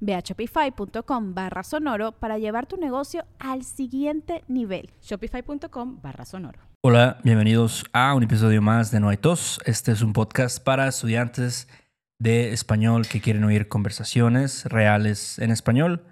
Ve 0.00 0.14
a 0.14 0.20
shopify.com 0.20 1.34
barra 1.34 1.62
sonoro 1.62 2.12
para 2.12 2.38
llevar 2.38 2.66
tu 2.66 2.76
negocio 2.76 3.24
al 3.38 3.64
siguiente 3.64 4.44
nivel. 4.48 4.90
Shopify.com 5.02 6.00
barra 6.00 6.24
sonoro. 6.24 6.60
Hola, 6.80 7.18
bienvenidos 7.24 7.84
a 7.92 8.14
un 8.14 8.22
episodio 8.22 8.62
más 8.62 8.90
de 8.90 9.00
No 9.00 9.08
hay 9.08 9.16
tos. 9.16 9.60
Este 9.64 9.92
es 9.92 10.02
un 10.02 10.12
podcast 10.12 10.62
para 10.62 10.86
estudiantes 10.86 11.68
de 12.20 12.52
español 12.52 13.06
que 13.06 13.20
quieren 13.20 13.44
oír 13.44 13.68
conversaciones 13.68 14.64
reales 14.64 15.38
en 15.38 15.50
español. 15.50 16.04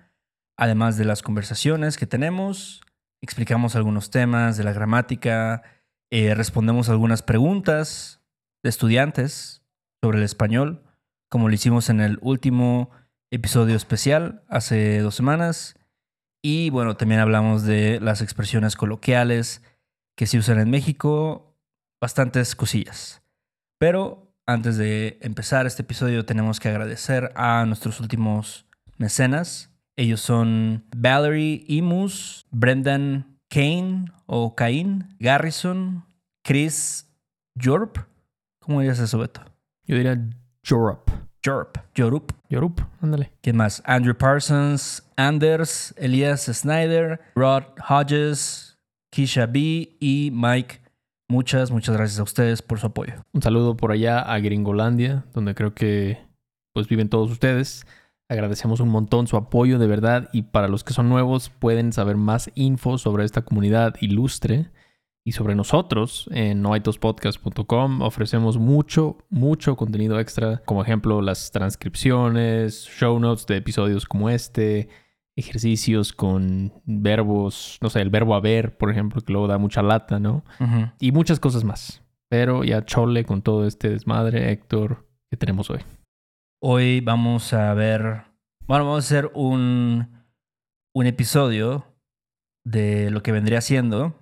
Además 0.57 0.97
de 0.97 1.05
las 1.05 1.23
conversaciones 1.23 1.97
que 1.97 2.07
tenemos, 2.07 2.81
explicamos 3.23 3.77
algunos 3.77 4.11
temas 4.11 4.57
de 4.57 4.65
la 4.65 4.73
gramática, 4.73 5.63
eh, 6.11 6.35
respondemos 6.35 6.89
algunas 6.89 7.23
preguntas 7.23 8.23
de 8.63 8.71
estudiantes 8.71 9.63
sobre 10.03 10.19
el 10.19 10.25
español, 10.25 10.83
como 11.29 11.49
lo 11.49 11.55
hicimos 11.55 11.91
en 11.91 12.01
el 12.01 12.19
último 12.23 12.91
episodio 13.31 13.77
especial 13.77 14.43
hace 14.49 15.01
dos 15.01 15.15
semanas. 15.15 15.77
Y 16.43 16.71
bueno, 16.71 16.97
también 16.97 17.21
hablamos 17.21 17.65
de 17.65 18.01
las 18.01 18.23
expresiones 18.23 18.77
coloquiales 18.77 19.63
que 20.15 20.27
se 20.27 20.39
usan 20.39 20.59
en 20.59 20.71
México, 20.71 21.57
bastantes 22.01 22.55
cosillas. 22.55 23.23
Pero 23.79 24.33
antes 24.47 24.77
de 24.77 25.19
empezar 25.23 25.67
este 25.67 25.83
episodio 25.83 26.25
tenemos 26.25 26.61
que 26.61 26.69
agradecer 26.69 27.33
a 27.35 27.65
nuestros 27.67 28.01
últimos 28.01 28.67
mecenas. 28.97 29.71
Ellos 29.97 30.21
son 30.21 30.85
Valerie 30.97 31.65
Imus, 31.67 32.47
Brendan 32.51 33.39
Kane 33.49 34.07
o 34.27 34.55
Cain, 34.55 35.17
Garrison, 35.19 36.05
Chris 36.43 37.11
Jorp. 37.61 37.99
¿Cómo 38.61 38.81
dirías 38.81 38.99
eso, 38.99 39.19
Beto? 39.19 39.41
Yo 39.85 39.97
diría 39.97 40.17
Jorp. 40.65 41.09
Jorp. 41.45 41.79
Jorup. 41.97 42.36
Yorup, 42.49 42.81
ándale. 43.01 43.33
¿Quién 43.43 43.57
más? 43.57 43.83
Andrew 43.85 44.17
Parsons, 44.17 45.03
Anders, 45.17 45.95
Elias 45.97 46.45
Snyder, 46.45 47.21
Rod 47.35 47.65
Hodges, 47.89 48.79
Kisha 49.11 49.47
B 49.47 49.97
y 50.01 50.31
Mike. 50.33 50.81
Muchas, 51.29 51.71
muchas 51.71 51.97
gracias 51.97 52.21
a 52.21 52.23
ustedes 52.23 52.63
por 52.63 52.79
su 52.79 52.87
apoyo. 52.87 53.15
Un 53.33 53.43
saludo 53.43 53.77
por 53.77 53.91
allá 53.91 54.21
a 54.21 54.39
Gringolandia, 54.39 55.25
donde 55.35 55.55
creo 55.55 55.75
que 55.75 56.19
pues 56.73 56.89
viven 56.89 57.09
todos 57.09 57.31
ustedes. 57.31 57.87
Agradecemos 58.29 58.81
un 58.81 58.89
montón 58.89 59.27
su 59.27 59.37
apoyo 59.37 59.79
de 59.79 59.87
verdad 59.87 60.29
y 60.33 60.43
para 60.43 60.69
los 60.69 60.85
que 60.85 60.93
son 60.93 61.09
nuevos 61.09 61.49
pueden 61.49 61.93
saber 61.93 62.17
más 62.17 62.51
info 62.55 62.99
sobre 62.99 63.25
esta 63.25 63.43
comunidad 63.43 63.95
ilustre 64.01 64.71
y 65.27 65.33
sobre 65.33 65.57
nosotros 65.57 66.31
en 66.31 66.63
noaitospodcast.com 66.63 68.01
ofrecemos 68.03 68.59
mucho, 68.59 69.19
mucho 69.29 69.75
contenido 69.75 70.21
extra, 70.21 70.63
como 70.65 70.85
ejemplo 70.85 71.21
las 71.21 71.51
transcripciones, 71.51 72.85
show 72.85 73.19
notes 73.19 73.45
de 73.47 73.57
episodios 73.57 74.07
como 74.07 74.31
este, 74.31 74.89
ejercicios 75.35 76.13
con 76.13 76.73
verbos, 76.85 77.77
no 77.83 77.91
sé, 77.91 78.03
el 78.03 78.11
verbo 78.11 78.37
haber, 78.37 78.79
por 78.79 78.89
ejemplo, 78.89 79.21
que 79.21 79.33
luego 79.33 79.49
da 79.49 79.59
mucha 79.59 79.83
lata, 79.83 80.21
¿no? 80.21 80.45
Y 81.01 81.11
muchas 81.11 81.41
cosas 81.41 81.65
más. 81.65 82.05
Pero 82.29 82.63
ya 82.63 82.85
chole 82.85 83.25
con 83.25 83.43
todo 83.43 83.67
este 83.67 83.89
desmadre, 83.89 84.53
Héctor, 84.53 85.09
que 85.29 85.37
tenemos 85.37 85.71
hoy. 85.71 85.81
Hoy 86.63 87.01
vamos 87.01 87.53
a 87.53 87.75
ver, 87.75 88.27
bueno, 88.69 88.85
vamos 88.85 88.95
a 88.95 89.07
hacer 89.07 89.33
un, 89.35 90.25
un 90.95 91.07
episodio 91.07 91.85
de 92.65 93.11
lo 93.11 93.25
que 93.25 93.33
vendría 93.33 93.61
siendo 93.61 94.15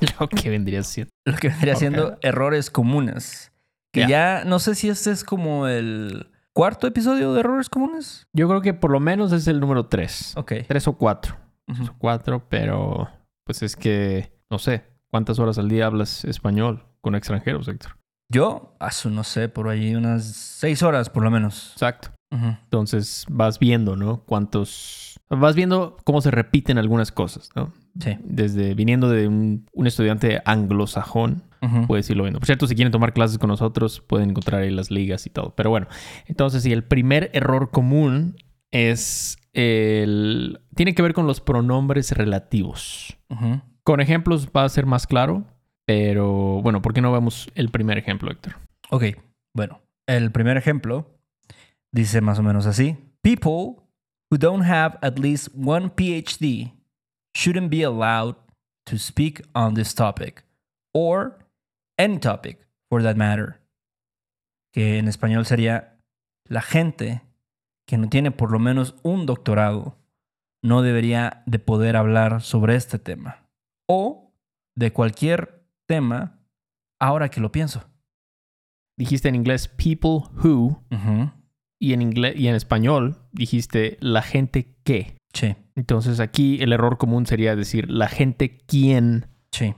lo 0.20 0.28
que 0.28 0.50
vendría 0.50 0.82
siendo. 0.82 1.10
Lo 1.24 1.36
que 1.36 1.48
vendría 1.48 1.76
siendo 1.76 2.18
errores 2.22 2.70
comunes. 2.70 3.52
Que 3.92 4.06
ya 4.06 4.44
no 4.44 4.58
sé 4.58 4.74
si 4.74 4.88
este 4.88 5.10
es 5.10 5.24
como 5.24 5.66
el 5.66 6.30
cuarto 6.52 6.86
episodio 6.86 7.32
de 7.32 7.40
errores 7.40 7.68
comunes. 7.68 8.26
Yo 8.32 8.48
creo 8.48 8.60
que 8.60 8.74
por 8.74 8.90
lo 8.90 9.00
menos 9.00 9.32
es 9.32 9.46
el 9.48 9.60
número 9.60 9.86
tres. 9.86 10.36
Ok. 10.36 10.52
Tres 10.66 10.86
o 10.88 10.98
cuatro. 10.98 11.36
Tres 11.66 11.88
o 11.88 11.94
cuatro, 11.98 12.46
pero 12.48 13.08
pues 13.44 13.62
es 13.62 13.76
que 13.76 14.32
no 14.50 14.58
sé 14.58 14.84
cuántas 15.10 15.38
horas 15.38 15.58
al 15.58 15.68
día 15.68 15.86
hablas 15.86 16.24
español 16.24 16.84
con 17.00 17.14
extranjeros, 17.14 17.68
Héctor. 17.68 17.96
Yo, 18.30 18.76
hace, 18.78 19.08
no 19.08 19.24
sé, 19.24 19.48
por 19.48 19.68
ahí 19.68 19.94
unas 19.94 20.24
seis 20.24 20.82
horas 20.82 21.08
por 21.08 21.22
lo 21.22 21.30
menos. 21.30 21.72
Exacto. 21.72 22.10
Entonces 22.30 23.24
vas 23.30 23.58
viendo, 23.58 23.96
¿no? 23.96 24.22
Cuántos. 24.24 25.18
Vas 25.30 25.54
viendo 25.54 25.96
cómo 26.04 26.20
se 26.20 26.30
repiten 26.30 26.76
algunas 26.76 27.10
cosas, 27.10 27.50
¿no? 27.54 27.72
Sí. 27.98 28.16
Desde 28.22 28.74
viniendo 28.74 29.08
de 29.10 29.26
un, 29.26 29.66
estudiante 29.84 30.40
anglosajón, 30.44 31.42
puedes 31.86 32.08
irlo 32.10 32.22
viendo. 32.22 32.38
Por 32.38 32.46
cierto, 32.46 32.66
si 32.66 32.74
quieren 32.74 32.92
tomar 32.92 33.12
clases 33.12 33.38
con 33.38 33.48
nosotros, 33.48 34.00
pueden 34.00 34.30
encontrar 34.30 34.62
ahí 34.62 34.70
las 34.70 34.90
ligas 34.90 35.26
y 35.26 35.30
todo. 35.30 35.54
Pero 35.56 35.70
bueno, 35.70 35.88
entonces, 36.26 36.62
sí, 36.62 36.72
el 36.72 36.84
primer 36.84 37.30
error 37.32 37.70
común 37.70 38.36
es 38.70 39.38
el. 39.52 40.60
Tiene 40.74 40.94
que 40.94 41.02
ver 41.02 41.14
con 41.14 41.26
los 41.26 41.40
pronombres 41.40 42.12
relativos. 42.12 43.16
Con 43.82 44.00
ejemplos 44.00 44.48
va 44.56 44.64
a 44.64 44.68
ser 44.68 44.86
más 44.86 45.06
claro, 45.06 45.44
pero 45.84 46.62
bueno, 46.62 46.82
¿por 46.82 46.94
qué 46.94 47.00
no 47.00 47.12
vemos 47.12 47.50
el 47.54 47.70
primer 47.70 47.98
ejemplo, 47.98 48.30
Héctor? 48.30 48.56
Ok, 48.90 49.04
bueno, 49.54 49.80
el 50.06 50.30
primer 50.30 50.56
ejemplo 50.56 51.18
dice 51.92 52.20
más 52.20 52.38
o 52.38 52.42
menos 52.42 52.66
así: 52.66 52.96
People 53.22 53.82
who 54.30 54.38
don't 54.38 54.64
have 54.64 54.98
at 55.02 55.18
least 55.18 55.48
one 55.56 55.90
PhD 55.96 56.77
shouldn't 57.38 57.70
be 57.70 57.84
allowed 57.84 58.34
to 58.84 58.98
speak 58.98 59.42
on 59.54 59.74
this 59.74 59.94
topic 59.94 60.42
or 60.92 61.38
any 61.96 62.18
topic 62.18 62.66
for 62.90 63.00
that 63.02 63.16
matter. 63.16 63.60
Que 64.72 64.98
en 64.98 65.06
español 65.06 65.46
sería 65.46 66.00
la 66.48 66.62
gente 66.62 67.22
que 67.86 67.96
no 67.96 68.08
tiene 68.08 68.32
por 68.32 68.50
lo 68.50 68.58
menos 68.58 68.96
un 69.02 69.24
doctorado 69.24 69.96
no 70.62 70.82
debería 70.82 71.44
de 71.46 71.60
poder 71.60 71.96
hablar 71.96 72.42
sobre 72.42 72.74
este 72.74 72.98
tema 72.98 73.48
o 73.88 74.32
de 74.74 74.92
cualquier 74.92 75.64
tema 75.86 76.40
ahora 77.00 77.28
que 77.28 77.40
lo 77.40 77.52
pienso. 77.52 77.88
Dijiste 78.98 79.28
en 79.28 79.36
inglés 79.36 79.68
people 79.68 80.28
who 80.44 80.82
y 81.78 81.92
en 81.92 82.02
inglés 82.02 82.34
y 82.36 82.48
en 82.48 82.56
español 82.56 83.16
dijiste 83.30 83.96
la 84.00 84.22
gente 84.22 84.74
que. 84.82 85.16
Sí. 85.32 85.54
Entonces 85.78 86.18
aquí 86.18 86.58
el 86.60 86.72
error 86.72 86.98
común 86.98 87.24
sería 87.24 87.54
decir 87.54 87.88
la 87.88 88.08
gente 88.08 88.58
quien 88.66 89.28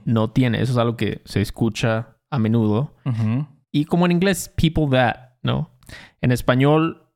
no 0.03 0.31
tiene. 0.31 0.59
Eso 0.59 0.71
es 0.71 0.77
algo 0.79 0.97
que 0.97 1.21
se 1.25 1.41
escucha 1.41 2.17
a 2.31 2.39
menudo. 2.39 2.95
Y 3.71 3.85
como 3.85 4.07
en 4.07 4.13
inglés, 4.13 4.51
people 4.57 4.87
that, 4.89 5.33
¿no? 5.43 5.77
En 6.19 6.31
español 6.31 7.07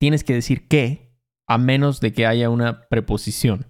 tienes 0.00 0.24
que 0.24 0.34
decir 0.34 0.66
que 0.66 1.16
a 1.46 1.58
menos 1.58 2.00
de 2.00 2.12
que 2.12 2.26
haya 2.26 2.50
una 2.50 2.88
preposición. 2.88 3.66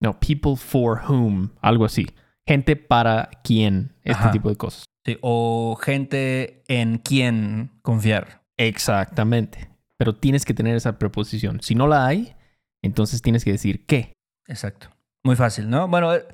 No, 0.00 0.20
people 0.20 0.54
for 0.54 1.02
whom, 1.08 1.50
algo 1.60 1.84
así. 1.84 2.06
Gente 2.46 2.76
para 2.76 3.30
quien, 3.42 3.96
este 4.04 4.28
tipo 4.28 4.48
de 4.48 4.54
cosas. 4.54 4.84
Sí, 5.04 5.18
o 5.22 5.76
gente 5.82 6.62
en 6.68 6.98
quien 6.98 7.72
confiar. 7.82 8.44
Exactamente. 8.56 9.70
Pero 9.98 10.14
tienes 10.14 10.44
que 10.44 10.54
tener 10.54 10.76
esa 10.76 11.00
preposición. 11.00 11.60
Si 11.62 11.74
no 11.74 11.88
la 11.88 12.06
hay, 12.06 12.36
entonces 12.86 13.22
tienes 13.22 13.44
que 13.44 13.52
decir 13.52 13.84
qué. 13.86 14.12
Exacto. 14.46 14.88
Muy 15.24 15.36
fácil, 15.36 15.70
¿no? 15.70 15.88
Bueno, 15.88 16.14
eh, 16.14 16.24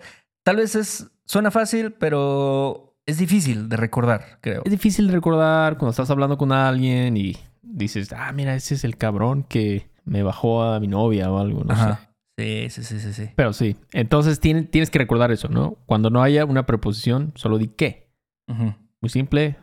tal 0.45 0.57
vez 0.57 0.75
es, 0.75 1.11
suena 1.25 1.51
fácil, 1.51 1.93
pero 1.93 2.97
es 3.07 3.19
difícil 3.19 3.69
de 3.69 3.77
recordar, 3.77 4.39
creo. 4.41 4.63
Es 4.65 4.71
difícil 4.71 5.07
de 5.07 5.13
recordar 5.13 5.79
cuando 5.79 5.91
estás 5.91 6.11
hablando 6.11 6.37
con 6.37 6.53
alguien 6.53 7.17
y 7.17 7.37
dices, 7.63 8.13
ah, 8.13 8.33
mira, 8.33 8.55
ese 8.55 8.75
es 8.75 8.85
el 8.85 8.97
cabrón 8.97 9.45
que 9.45 9.89
me 10.05 10.23
bajó 10.23 10.63
a 10.65 10.81
mi 10.81 10.89
novia 10.89 11.31
o 11.31 11.39
algo, 11.39 11.63
no 11.65 11.77
sé. 11.77 11.99
Sí, 12.39 12.71
sí, 12.71 12.83
sí, 12.85 13.01
sí, 13.01 13.13
sí. 13.13 13.31
Pero 13.37 13.53
sí. 13.53 13.77
Entonces 13.93 14.41
tiene- 14.41 14.63
tienes 14.63 14.91
que 14.91 14.99
recordar 14.99 15.31
eso, 15.31 15.49
¿no? 15.49 15.77
Cuando 15.87 16.09
no 16.11 16.23
haya 16.23 16.45
una 16.47 16.65
preposición, 16.67 17.33
solo 17.37 17.59
di 17.59 17.69
qué. 17.69 18.11
Ujú, 18.49 18.75
Muy 19.03 19.09
simple, 19.11 19.57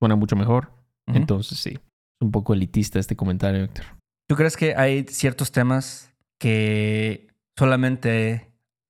suena 0.00 0.16
mucho 0.16 0.34
mejor. 0.36 0.72
Entonces 1.06 1.58
sí. 1.58 1.70
Es 1.74 2.20
un 2.24 2.30
poco 2.30 2.54
elitista 2.54 2.98
este 2.98 3.16
comentario, 3.16 3.64
Héctor. 3.64 3.84
¿Tú 4.28 4.36
crees 4.36 4.56
que 4.56 4.74
hay 4.74 5.04
ciertos 5.08 5.52
temas 5.52 6.11
que 6.42 7.28
solamente 7.56 8.48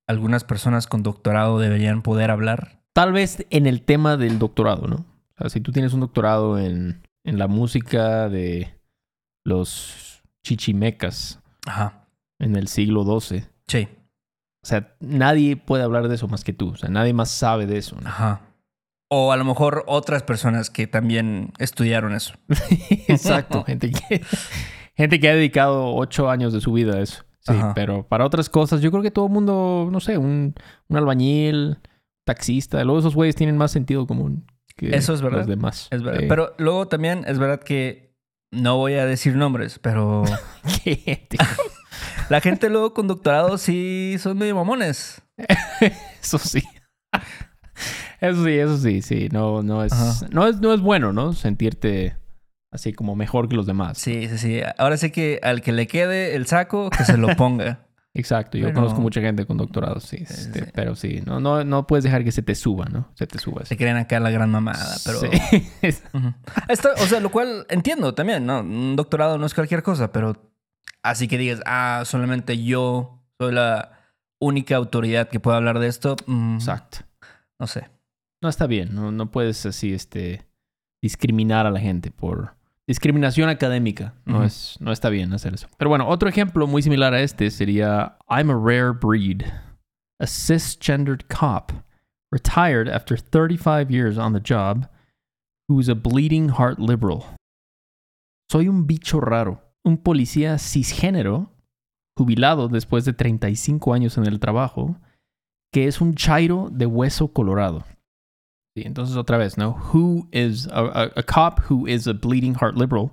algunas 0.08 0.42
personas 0.44 0.86
con 0.86 1.02
doctorado 1.02 1.58
deberían 1.58 2.00
poder 2.00 2.30
hablar? 2.30 2.80
Tal 2.94 3.12
vez 3.12 3.46
en 3.50 3.66
el 3.66 3.82
tema 3.82 4.16
del 4.16 4.38
doctorado, 4.38 4.86
¿no? 4.86 4.96
O 4.96 5.38
sea, 5.38 5.50
si 5.50 5.60
tú 5.60 5.70
tienes 5.70 5.92
un 5.92 6.00
doctorado 6.00 6.58
en, 6.58 7.02
en 7.24 7.38
la 7.38 7.46
música 7.48 8.30
de 8.30 8.74
los 9.44 10.22
chichimecas 10.42 11.40
Ajá. 11.66 12.06
en 12.38 12.56
el 12.56 12.68
siglo 12.68 13.04
XII, 13.20 13.44
Sí. 13.68 13.86
o 14.62 14.66
sea, 14.66 14.94
nadie 15.00 15.56
puede 15.56 15.84
hablar 15.84 16.08
de 16.08 16.14
eso 16.14 16.26
más 16.28 16.42
que 16.44 16.52
tú. 16.54 16.70
O 16.70 16.76
sea, 16.76 16.88
nadie 16.88 17.12
más 17.12 17.30
sabe 17.30 17.66
de 17.66 17.76
eso. 17.76 17.96
¿no? 18.00 18.08
Ajá. 18.08 18.40
O 19.10 19.30
a 19.30 19.36
lo 19.36 19.44
mejor 19.44 19.84
otras 19.88 20.22
personas 20.22 20.70
que 20.70 20.86
también 20.86 21.52
estudiaron 21.58 22.14
eso. 22.14 22.32
Exacto. 23.08 23.62
gente, 23.64 23.90
que, 23.90 24.22
gente 24.96 25.20
que 25.20 25.28
ha 25.28 25.34
dedicado 25.34 25.94
ocho 25.94 26.30
años 26.30 26.54
de 26.54 26.62
su 26.62 26.72
vida 26.72 26.94
a 26.96 27.00
eso. 27.00 27.24
Sí, 27.44 27.52
Ajá. 27.52 27.74
pero 27.74 28.06
para 28.06 28.24
otras 28.24 28.48
cosas, 28.48 28.80
yo 28.80 28.90
creo 28.90 29.02
que 29.02 29.10
todo 29.10 29.26
el 29.26 29.32
mundo, 29.32 29.88
no 29.90 29.98
sé, 30.00 30.16
un, 30.16 30.54
un 30.88 30.96
albañil, 30.96 31.78
taxista, 32.24 32.82
luego 32.84 33.00
esos 33.00 33.14
güeyes 33.16 33.34
tienen 33.34 33.56
más 33.56 33.72
sentido 33.72 34.06
común 34.06 34.46
que 34.76 34.94
Eso 34.96 35.12
es 35.12 35.22
verdad. 35.22 35.38
los 35.38 35.46
demás. 35.48 35.88
Es 35.90 36.02
verdad. 36.02 36.20
Sí. 36.20 36.26
Pero 36.28 36.54
luego 36.58 36.86
también 36.88 37.24
es 37.26 37.38
verdad 37.38 37.60
que 37.60 38.14
no 38.52 38.76
voy 38.76 38.94
a 38.94 39.06
decir 39.06 39.34
nombres, 39.34 39.78
pero 39.80 40.22
¿Qué? 40.84 41.26
la 42.30 42.40
gente 42.40 42.70
luego 42.70 42.94
con 42.94 43.08
doctorado 43.08 43.58
sí 43.58 44.16
son 44.18 44.38
medio 44.38 44.54
mamones. 44.54 45.20
Eso 46.22 46.38
sí. 46.38 46.62
Eso 48.20 48.44
sí, 48.44 48.52
eso 48.52 48.78
sí, 48.78 49.02
sí. 49.02 49.28
No, 49.32 49.64
no 49.64 49.82
es, 49.82 49.92
no 50.30 50.46
es, 50.46 50.60
no 50.60 50.72
es 50.72 50.80
bueno, 50.80 51.12
¿no? 51.12 51.32
Sentirte 51.32 52.16
así 52.72 52.92
como 52.92 53.14
mejor 53.14 53.48
que 53.48 53.54
los 53.54 53.66
demás. 53.66 53.98
Sí, 53.98 54.28
sí, 54.28 54.38
sí. 54.38 54.60
Ahora 54.78 54.96
sí 54.96 55.10
que 55.10 55.38
al 55.42 55.62
que 55.62 55.70
le 55.72 55.86
quede 55.86 56.34
el 56.34 56.46
saco, 56.46 56.90
que 56.90 57.04
se 57.04 57.16
lo 57.16 57.28
ponga. 57.36 57.86
Exacto. 58.14 58.58
Yo 58.58 58.64
Pero- 58.66 58.74
conozco 58.80 59.00
mucha 59.00 59.20
gente 59.20 59.46
con 59.46 59.56
doctorados, 59.56 60.02
sí. 60.04 60.18
Sí, 60.18 60.24
este, 60.24 60.64
sí. 60.64 60.70
Pero 60.74 60.94
sí, 60.96 61.22
no, 61.24 61.38
no, 61.40 61.64
no 61.64 61.86
puedes 61.86 62.04
dejar 62.04 62.24
que 62.24 62.32
se 62.32 62.42
te 62.42 62.54
suba, 62.54 62.84
¿no? 62.86 63.08
Se 63.14 63.26
te 63.26 63.38
suba. 63.38 63.64
Se 63.64 63.76
creen 63.76 63.96
acá 63.96 64.18
la 64.20 64.30
gran 64.30 64.50
mamada, 64.50 64.96
pero... 65.06 65.20
Sí. 65.30 65.68
Esto, 66.68 66.88
o 66.98 67.06
sea, 67.06 67.20
lo 67.20 67.30
cual 67.30 67.66
entiendo 67.70 68.14
también, 68.14 68.44
¿no? 68.44 68.60
Un 68.60 68.96
doctorado 68.96 69.38
no 69.38 69.46
es 69.46 69.54
cualquier 69.54 69.82
cosa, 69.82 70.12
pero 70.12 70.36
así 71.02 71.26
que 71.28 71.38
digas, 71.38 71.60
ah, 71.64 72.02
solamente 72.04 72.62
yo 72.62 73.24
soy 73.40 73.52
la 73.54 73.98
única 74.40 74.76
autoridad 74.76 75.28
que 75.28 75.40
puede 75.40 75.56
hablar 75.56 75.78
de 75.78 75.86
esto. 75.88 76.16
mm, 76.26 76.56
Exacto. 76.56 76.98
No 77.58 77.66
sé. 77.66 77.88
No 78.42 78.48
está 78.48 78.66
bien. 78.66 78.94
No, 78.94 79.10
no 79.12 79.30
puedes 79.30 79.64
así, 79.66 79.94
este, 79.94 80.46
discriminar 81.00 81.66
a 81.66 81.70
la 81.70 81.80
gente 81.80 82.10
por 82.10 82.56
discriminación 82.86 83.48
académica. 83.48 84.14
No, 84.24 84.42
es, 84.42 84.76
no 84.80 84.92
está 84.92 85.08
bien 85.08 85.32
hacer 85.32 85.54
eso. 85.54 85.68
Pero 85.78 85.88
bueno, 85.88 86.08
otro 86.08 86.28
ejemplo 86.28 86.66
muy 86.66 86.82
similar 86.82 87.14
a 87.14 87.20
este 87.20 87.50
sería 87.50 88.16
I'm 88.28 88.50
a 88.50 88.56
rare 88.56 88.92
breed. 88.92 89.42
A 90.20 90.26
cisgendered 90.26 91.24
cop 91.28 91.72
retired 92.30 92.88
after 92.88 93.16
35 93.16 93.90
years 93.90 94.18
on 94.18 94.32
the 94.32 94.40
job 94.40 94.88
who's 95.68 95.88
a 95.88 95.94
bleeding 95.94 96.50
heart 96.50 96.78
liberal. 96.78 97.24
Soy 98.50 98.68
un 98.68 98.86
bicho 98.86 99.20
raro. 99.20 99.60
Un 99.84 99.96
policía 99.96 100.58
cisgénero 100.58 101.50
jubilado 102.16 102.68
después 102.68 103.04
de 103.04 103.12
35 103.12 103.94
años 103.94 104.16
en 104.18 104.26
el 104.26 104.38
trabajo 104.38 104.96
que 105.72 105.86
es 105.86 106.00
un 106.00 106.14
chairo 106.14 106.68
de 106.70 106.86
hueso 106.86 107.32
colorado. 107.32 107.84
Sí, 108.74 108.82
entonces 108.86 109.16
otra 109.16 109.36
vez, 109.36 109.58
¿no? 109.58 109.70
Who 109.92 110.28
is 110.32 110.66
a, 110.68 110.80
a- 110.80 111.10
a 111.16 111.22
cop 111.22 111.60
who 111.70 111.86
is 111.86 112.06
a 112.06 112.12
bleeding 112.14 112.54
heart 112.54 112.74
liberal? 112.76 113.10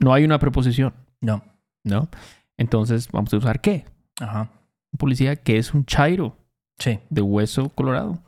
No 0.00 0.12
hay 0.12 0.24
una 0.24 0.38
preposición, 0.38 0.94
No. 1.20 1.42
¿no? 1.84 2.08
Entonces 2.58 3.08
vamos 3.10 3.32
a 3.32 3.36
usar 3.38 3.60
qué? 3.60 3.86
Ajá. 4.20 4.50
Un 4.92 4.98
policía 4.98 5.36
que 5.36 5.58
es 5.58 5.74
un 5.74 5.84
chairo 5.84 6.36
Sí. 6.78 7.00
de 7.10 7.22
hueso 7.22 7.70
colorado. 7.70 8.22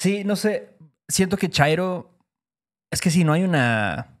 Sí, 0.00 0.24
no 0.24 0.34
sé. 0.36 0.76
Siento 1.08 1.36
que 1.36 1.48
Chairo. 1.50 2.16
Es 2.92 3.00
que 3.00 3.10
sí, 3.10 3.22
no 3.24 3.32
hay 3.32 3.42
una. 3.44 4.18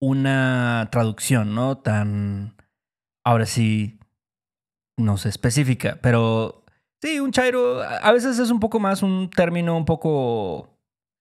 Una 0.00 0.88
traducción, 0.92 1.54
¿no? 1.54 1.78
Tan. 1.78 2.54
Ahora 3.24 3.46
sí. 3.46 3.98
No 4.98 5.16
sé, 5.16 5.28
específica. 5.30 5.98
Pero. 6.02 6.64
Sí, 7.06 7.20
un 7.20 7.30
Chairo. 7.30 7.82
A 7.82 8.12
veces 8.12 8.38
es 8.38 8.50
un 8.50 8.58
poco 8.60 8.80
más 8.80 9.02
un 9.02 9.30
término 9.30 9.76
un 9.76 9.84
poco. 9.84 10.70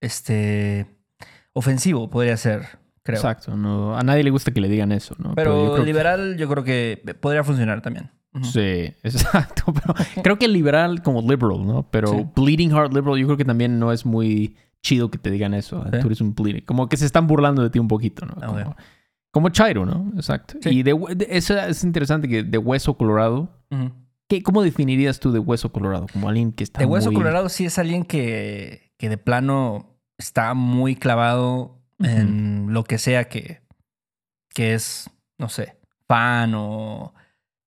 Este. 0.02 0.88
Ofensivo, 1.54 2.10
podría 2.10 2.36
ser. 2.38 2.64
Creo. 3.04 3.18
Exacto. 3.18 3.56
No, 3.56 3.96
a 3.98 4.02
nadie 4.02 4.24
le 4.24 4.32
gusta 4.32 4.52
que 4.52 4.60
le 4.62 4.68
digan 4.68 4.92
eso, 4.92 5.16
¿no? 5.20 5.36
Pero, 5.36 5.56
yo 5.66 5.72
creo 5.74 5.84
que- 5.84 5.86
liberal, 5.92 6.38
yo 6.38 6.50
creo 6.50 6.64
que 6.64 7.16
podría 7.20 7.44
funcionar 7.44 7.82
también. 7.82 8.10
Sí, 8.42 8.92
exacto. 9.04 9.72
Pero 9.74 9.94
creo 10.24 10.40
que 10.40 10.48
liberal 10.48 11.02
como 11.04 11.22
liberal, 11.22 11.66
¿no? 11.66 11.88
Pero 11.92 12.08
Sí. 12.10 12.26
bleeding 12.36 12.72
heart 12.72 12.94
liberal, 12.94 13.18
yo 13.20 13.28
creo 13.28 13.38
que 13.38 13.46
también 13.46 13.80
no 13.80 13.92
es 13.94 14.06
muy 14.06 14.58
chido 14.82 15.10
que 15.12 15.18
te 15.20 15.30
digan 15.32 15.54
eso. 15.54 15.84
Sí. 15.94 16.00
Tú 16.02 16.08
eres 16.08 16.20
un 16.20 16.34
bleeding. 16.36 16.66
Como 16.66 16.90
que 16.90 16.98
se 16.98 17.06
están 17.06 17.28
burlando 17.28 17.62
de 17.64 17.70
ti 17.70 17.80
un 17.80 17.88
poquito, 17.88 18.26
¿no? 18.26 18.34
Ah, 18.42 18.76
Como, 19.32 19.50
Chairo, 19.50 19.86
¿no? 19.86 20.12
Exacto. 20.16 20.56
Sí. 20.62 20.70
Y 20.70 20.84
de, 20.84 20.96
eso 21.30 21.58
es 21.60 21.84
interesante 21.84 22.28
que 22.28 22.44
de 22.44 22.58
hueso 22.58 22.96
colorado. 22.98 23.50
¿Qué, 24.28 24.42
¿Cómo 24.44 24.62
definirías 24.64 25.20
tú 25.20 25.32
de 25.32 25.40
hueso 25.40 25.72
colorado? 25.72 26.08
Como 26.12 26.30
alguien 26.30 26.52
que 26.52 26.64
está 26.64 26.80
De 26.80 26.86
hueso 26.86 27.12
muy- 27.12 27.16
colorado 27.22 27.50
sí 27.50 27.66
es 27.66 27.78
alguien 27.80 28.04
que, 28.04 28.92
que 28.98 29.10
de 29.10 29.18
plano 29.18 29.98
está 30.18 30.54
muy 30.54 30.96
clavado 30.96 31.82
en 32.00 32.68
lo 32.74 32.84
que 32.84 32.98
sea 32.98 33.30
que, 33.30 33.62
que 34.54 34.74
es, 34.74 35.10
no 35.38 35.50
sé, 35.50 35.78
fan 36.08 36.54
o 36.56 37.14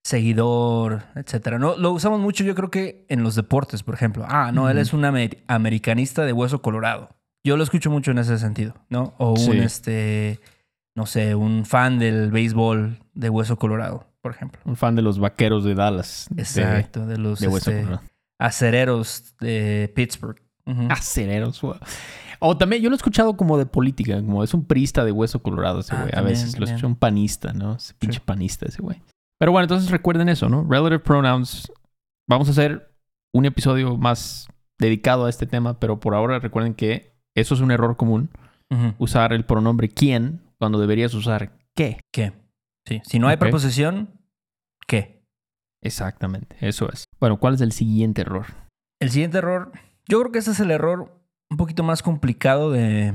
seguidor, 0.04 1.04
etcétera. 1.16 1.58
No, 1.58 1.76
lo 1.76 1.92
usamos 1.92 2.20
mucho 2.20 2.44
yo 2.44 2.54
creo 2.54 2.70
que 2.70 3.04
en 3.08 3.22
los 3.22 3.34
deportes, 3.34 3.82
por 3.82 3.94
ejemplo. 3.94 4.24
Ah, 4.28 4.52
no, 4.52 4.68
él 4.70 4.78
es 4.78 4.92
un 4.92 5.02
amer- 5.04 5.42
americanista 5.48 6.24
de 6.24 6.32
hueso 6.32 6.62
colorado. 6.62 7.10
Yo 7.44 7.56
lo 7.56 7.62
escucho 7.62 7.90
mucho 7.90 8.10
en 8.10 8.18
ese 8.18 8.38
sentido, 8.38 8.74
¿no? 8.88 9.14
O 9.18 9.30
un, 9.32 9.38
Sí. 9.38 9.58
este, 9.58 10.40
no 10.96 11.06
sé, 11.06 11.34
un 11.34 11.64
fan 11.66 11.98
del 11.98 12.30
béisbol 12.30 12.98
de 13.14 13.30
hueso 13.30 13.58
colorado, 13.58 14.07
por 14.22 14.32
ejemplo. 14.32 14.60
Un 14.64 14.76
fan 14.76 14.94
de 14.96 15.02
los 15.02 15.18
vaqueros 15.18 15.64
de 15.64 15.74
Dallas. 15.74 16.28
Exacto, 16.36 17.06
de, 17.06 17.18
los 17.18 17.40
De, 17.40 17.46
este, 17.48 17.86
acereros 18.38 19.34
de 19.40 19.92
Pittsburgh. 19.94 20.40
Ujú. 20.66 20.86
Acereros, 20.90 21.60
wow. 21.62 21.76
O 22.40 22.56
también, 22.56 22.82
yo 22.82 22.88
lo 22.90 22.94
he 22.94 22.98
escuchado 22.98 23.36
como 23.36 23.58
de 23.58 23.66
política, 23.66 24.16
como 24.16 24.44
es 24.44 24.54
un 24.54 24.64
priista 24.64 25.04
de 25.04 25.10
hueso 25.12 25.42
colorado 25.42 25.80
ese 25.80 25.94
Ah, 25.94 25.98
güey. 26.00 26.08
a 26.10 26.16
también, 26.16 26.34
veces 26.34 26.46
lo 26.52 26.52
también. 26.58 26.74
escucho 26.76 26.86
un 26.86 26.96
panista, 26.96 27.52
¿no? 27.52 27.76
Ese 27.76 27.94
pinche 27.94 28.20
panista 28.20 28.66
ese 28.66 28.80
güey. 28.82 29.02
Pero 29.38 29.50
bueno, 29.52 29.64
entonces 29.64 29.90
recuerden 29.90 30.28
eso, 30.28 30.48
¿no? 30.48 30.64
Relative 30.68 31.00
pronouns. 31.00 31.72
Vamos 32.28 32.48
a 32.48 32.50
hacer 32.52 32.92
un 33.32 33.46
episodio 33.46 33.96
más 33.96 34.46
dedicado 34.78 35.26
a 35.26 35.30
este 35.30 35.46
tema, 35.46 35.80
pero 35.80 35.98
por 36.00 36.14
ahora 36.14 36.38
recuerden 36.38 36.74
que 36.74 37.12
eso 37.34 37.54
es 37.54 37.60
un 37.60 37.70
error 37.70 37.96
común, 37.96 38.30
usar 38.98 39.32
el 39.32 39.44
pronombre 39.44 39.88
quién 39.88 40.40
cuando 40.58 40.78
deberías 40.78 41.14
usar 41.14 41.52
qué. 41.74 42.00
¿Qué? 42.12 42.32
Sí. 42.88 43.02
Si 43.04 43.18
no 43.18 43.28
hay 43.28 43.36
preposición, 43.36 44.18
¿qué? 44.86 45.22
Exactamente, 45.82 46.56
eso 46.60 46.90
es. 46.90 47.04
Bueno, 47.20 47.38
¿cuál 47.38 47.54
es 47.54 47.60
el 47.60 47.72
siguiente 47.72 48.22
error? 48.22 48.46
El 49.00 49.10
siguiente 49.10 49.38
error, 49.38 49.72
yo 50.08 50.20
creo 50.20 50.32
que 50.32 50.38
ese 50.38 50.52
es 50.52 50.60
el 50.60 50.70
error 50.70 51.14
un 51.50 51.56
poquito 51.56 51.82
más 51.82 52.02
complicado 52.02 52.70
de, 52.70 53.14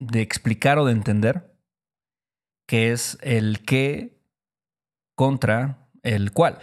de 0.00 0.20
explicar 0.20 0.78
o 0.78 0.84
de 0.84 0.92
entender, 0.92 1.56
que 2.68 2.92
es 2.92 3.18
el 3.22 3.64
qué 3.64 4.20
contra 5.16 5.88
el 6.02 6.32
cuál. 6.32 6.58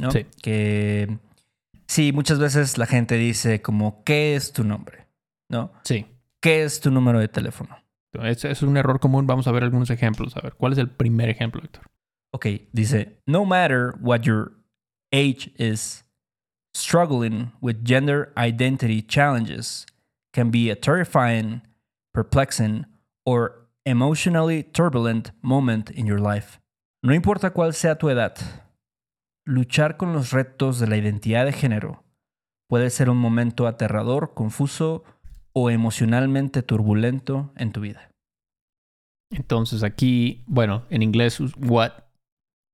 ¿no? 0.00 0.10
Sí. 0.10 0.26
Que 0.42 1.18
sí, 1.86 2.12
muchas 2.12 2.38
veces 2.38 2.78
la 2.78 2.86
gente 2.86 3.16
dice 3.16 3.62
como, 3.62 4.02
¿qué 4.04 4.34
es 4.34 4.52
tu 4.52 4.64
nombre? 4.64 5.06
¿No? 5.50 5.72
Sí. 5.84 6.06
¿Qué 6.40 6.64
es 6.64 6.80
tu 6.80 6.90
número 6.90 7.20
de 7.20 7.28
teléfono? 7.28 7.79
Ese 8.12 8.50
es 8.50 8.62
un 8.62 8.76
error 8.76 9.00
común. 9.00 9.26
Vamos 9.26 9.46
a 9.46 9.52
ver 9.52 9.62
algunos 9.62 9.90
ejemplos. 9.90 10.36
A 10.36 10.40
ver, 10.40 10.54
¿cuál 10.54 10.72
es 10.72 10.78
el 10.78 10.88
primer 10.88 11.28
ejemplo, 11.28 11.62
Héctor? 11.62 11.84
Ok, 12.32 12.46
dice, 12.72 13.20
no 13.26 13.44
matter 13.44 13.94
what 14.00 14.22
your 14.22 14.52
age 15.12 15.52
is, 15.58 16.04
struggling 16.74 17.52
with 17.60 17.84
gender 17.84 18.32
identity 18.36 19.02
challenges 19.02 19.86
can 20.32 20.50
be 20.50 20.70
a 20.70 20.76
terrifying, 20.76 21.62
perplexing, 22.14 22.86
or 23.24 23.68
emotionally 23.84 24.62
turbulent 24.62 25.32
moment 25.42 25.90
in 25.90 26.06
your 26.06 26.20
life. 26.20 26.60
No 27.02 27.14
importa 27.14 27.50
cuál 27.50 27.74
sea 27.74 27.96
tu 27.96 28.08
edad, 28.10 28.36
luchar 29.44 29.96
con 29.96 30.12
los 30.12 30.32
retos 30.32 30.78
de 30.78 30.86
la 30.86 30.96
identidad 30.96 31.46
de 31.46 31.52
género 31.52 32.04
puede 32.70 32.90
ser 32.90 33.10
un 33.10 33.18
momento 33.18 33.66
aterrador, 33.66 34.32
confuso 34.32 35.02
o 35.52 35.70
emocionalmente 35.70 36.62
turbulento 36.62 37.52
en 37.56 37.72
tu 37.72 37.80
vida. 37.80 38.10
Entonces 39.32 39.82
aquí, 39.82 40.44
bueno, 40.46 40.86
en 40.90 41.02
inglés, 41.02 41.40
what 41.56 41.92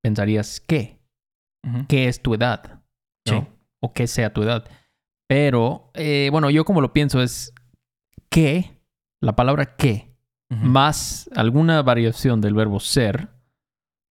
pensarías 0.02 0.60
qué. 0.60 0.98
Qué 1.88 2.06
es 2.06 2.22
tu 2.22 2.34
edad. 2.34 2.80
¿no? 3.26 3.40
Sí. 3.40 3.46
O 3.80 3.92
qué 3.92 4.06
sea 4.06 4.32
tu 4.32 4.42
edad. 4.42 4.68
Pero, 5.28 5.90
eh, 5.94 6.28
bueno, 6.30 6.48
yo 6.50 6.64
como 6.64 6.80
lo 6.80 6.92
pienso 6.92 7.20
es 7.20 7.52
que, 8.30 8.80
la 9.20 9.34
palabra 9.34 9.76
que, 9.76 10.14
más 10.48 11.28
alguna 11.34 11.82
variación 11.82 12.40
del 12.40 12.54
verbo 12.54 12.78
ser, 12.78 13.30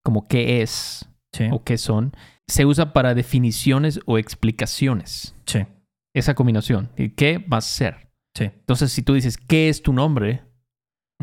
como 0.03 0.27
qué 0.27 0.61
es 0.61 1.09
Sí. 1.31 1.45
o 1.51 1.63
qué 1.63 1.77
son, 1.77 2.11
se 2.47 2.65
usa 2.65 2.93
para 2.93 3.13
definiciones 3.13 3.99
o 4.05 4.17
explicaciones. 4.17 5.33
Sí. 5.45 5.65
Esa 6.13 6.33
combinación. 6.33 6.89
¿Y 6.97 7.09
qué 7.09 7.43
más 7.47 7.65
ser? 7.65 8.04
Sí. 8.35 8.45
Entonces, 8.45 8.91
si 8.91 9.01
tú 9.01 9.13
dices, 9.13 9.37
¿qué 9.37 9.69
es 9.69 9.81
tu 9.81 9.93
nombre? 9.93 10.43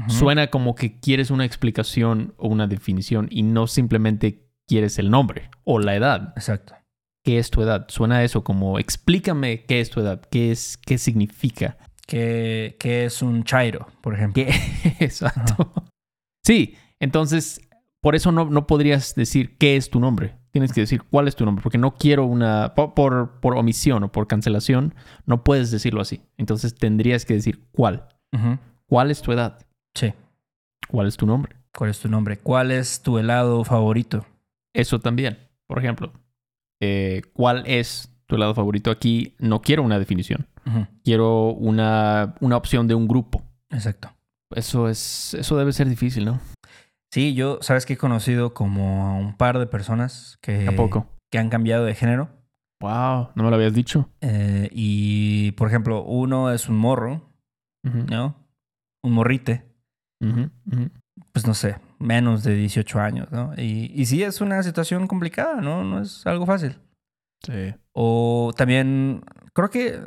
Suena 0.08 0.46
como 0.46 0.74
que 0.74 0.98
quieres 0.98 1.30
una 1.30 1.44
explicación 1.44 2.34
o 2.38 2.48
una 2.48 2.66
definición 2.66 3.28
y 3.30 3.42
no 3.42 3.66
simplemente 3.66 4.48
quieres 4.66 4.98
el 4.98 5.10
nombre 5.10 5.50
o 5.64 5.78
la 5.78 5.94
edad. 5.94 6.32
Exacto. 6.34 6.74
¿Qué 7.22 7.38
es 7.38 7.50
tu 7.50 7.62
edad? 7.62 7.86
Suena 7.88 8.24
eso 8.24 8.42
como 8.42 8.78
explícame 8.78 9.64
qué 9.64 9.80
es 9.80 9.90
tu 9.90 10.00
edad, 10.00 10.22
qué 10.30 10.50
es, 10.50 10.78
qué 10.78 10.96
significa. 10.96 11.76
¿Qué, 12.06 12.76
qué 12.80 13.04
es 13.04 13.20
un 13.20 13.44
chairo, 13.44 13.86
por 14.00 14.14
ejemplo? 14.14 14.42
¿Qué? 14.42 14.50
Exacto. 14.98 15.72
Sí, 16.44 16.76
entonces 16.98 17.60
por 18.00 18.16
eso 18.16 18.32
no, 18.32 18.46
no 18.46 18.66
podrías 18.66 19.14
decir 19.14 19.58
qué 19.58 19.76
es 19.76 19.90
tu 19.90 20.00
nombre. 20.00 20.38
Tienes 20.52 20.72
que 20.72 20.82
decir 20.82 21.02
cuál 21.02 21.28
es 21.28 21.34
tu 21.34 21.44
nombre, 21.46 21.62
porque 21.62 21.78
no 21.78 21.94
quiero 21.94 22.26
una. 22.26 22.74
Por, 22.74 22.94
por, 22.94 23.40
por 23.40 23.56
omisión 23.56 24.04
o 24.04 24.12
por 24.12 24.26
cancelación, 24.26 24.94
no 25.24 25.44
puedes 25.44 25.70
decirlo 25.70 26.02
así. 26.02 26.20
Entonces 26.36 26.74
tendrías 26.74 27.24
que 27.24 27.34
decir 27.34 27.64
cuál. 27.72 28.06
¿Cuál 28.86 29.10
es 29.10 29.22
tu 29.22 29.32
edad? 29.32 29.58
Sí. 29.94 30.12
¿Cuál 30.88 31.06
es 31.06 31.16
tu 31.16 31.26
nombre? 31.26 31.56
¿Cuál 31.74 31.90
es 31.90 32.00
tu 32.00 32.08
nombre? 32.08 32.38
¿Cuál 32.38 32.70
es 32.70 33.00
tu 33.00 33.18
helado 33.18 33.64
favorito? 33.64 34.26
Eso 34.74 35.00
también. 35.00 35.38
Por 35.66 35.78
ejemplo, 35.78 36.12
eh, 36.80 37.22
¿cuál 37.32 37.62
es 37.66 38.10
tu 38.26 38.36
helado 38.36 38.54
favorito? 38.54 38.90
Aquí 38.90 39.34
no 39.38 39.62
quiero 39.62 39.82
una 39.82 39.98
definición. 39.98 40.46
Quiero 41.02 41.48
una, 41.48 42.34
una 42.40 42.56
opción 42.56 42.86
de 42.86 42.94
un 42.94 43.08
grupo. 43.08 43.42
Exacto. 43.70 44.12
Eso 44.54 44.88
es. 44.88 45.34
Eso 45.34 45.56
debe 45.56 45.72
ser 45.72 45.88
difícil, 45.88 46.24
¿no? 46.26 46.40
Sí, 47.12 47.34
yo, 47.34 47.58
sabes 47.60 47.84
que 47.84 47.92
he 47.92 47.98
conocido 47.98 48.54
como 48.54 49.06
a 49.06 49.12
un 49.12 49.36
par 49.36 49.58
de 49.58 49.66
personas 49.66 50.38
que, 50.40 50.66
¿A 50.66 50.74
poco? 50.74 51.06
que 51.30 51.38
han 51.38 51.50
cambiado 51.50 51.84
de 51.84 51.94
género. 51.94 52.30
Wow, 52.80 53.28
no 53.34 53.44
me 53.44 53.50
lo 53.50 53.56
habías 53.56 53.74
dicho. 53.74 54.08
Eh, 54.22 54.70
y, 54.72 55.52
por 55.52 55.68
ejemplo, 55.68 56.02
uno 56.04 56.50
es 56.50 56.70
un 56.70 56.78
morro, 56.78 57.30
¿no? 57.84 58.34
Un 59.04 59.12
morrite, 59.12 59.66
pues 61.32 61.46
no 61.46 61.52
sé, 61.52 61.76
menos 61.98 62.44
de 62.44 62.54
18 62.54 62.98
años, 62.98 63.30
¿no? 63.30 63.52
Y, 63.58 63.92
y 63.94 64.06
sí 64.06 64.22
es 64.22 64.40
una 64.40 64.62
situación 64.62 65.06
complicada, 65.06 65.60
¿no? 65.60 65.84
No 65.84 66.00
es 66.00 66.26
algo 66.26 66.46
fácil. 66.46 66.78
Sí. 67.44 67.74
O 67.92 68.52
también, 68.56 69.22
creo 69.52 69.68
que, 69.68 70.00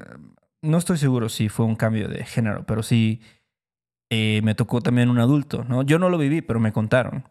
no 0.64 0.78
estoy 0.80 0.98
seguro 0.98 1.30
si 1.30 1.50
fue 1.50 1.68
un 1.68 1.76
cambio 1.76 2.08
de 2.08 2.26
género, 2.26 2.66
pero 2.66 2.82
sí 2.82 3.22
eh, 4.10 4.42
me 4.44 4.56
tocó 4.56 4.82
también 4.82 5.10
un 5.10 5.20
adulto, 5.20 5.64
¿no? 5.64 5.84
Yo 5.84 6.00
no 6.00 6.10
lo 6.10 6.18
viví, 6.18 6.42
pero 6.42 6.60
me 6.60 6.72
contaron. 6.72 7.28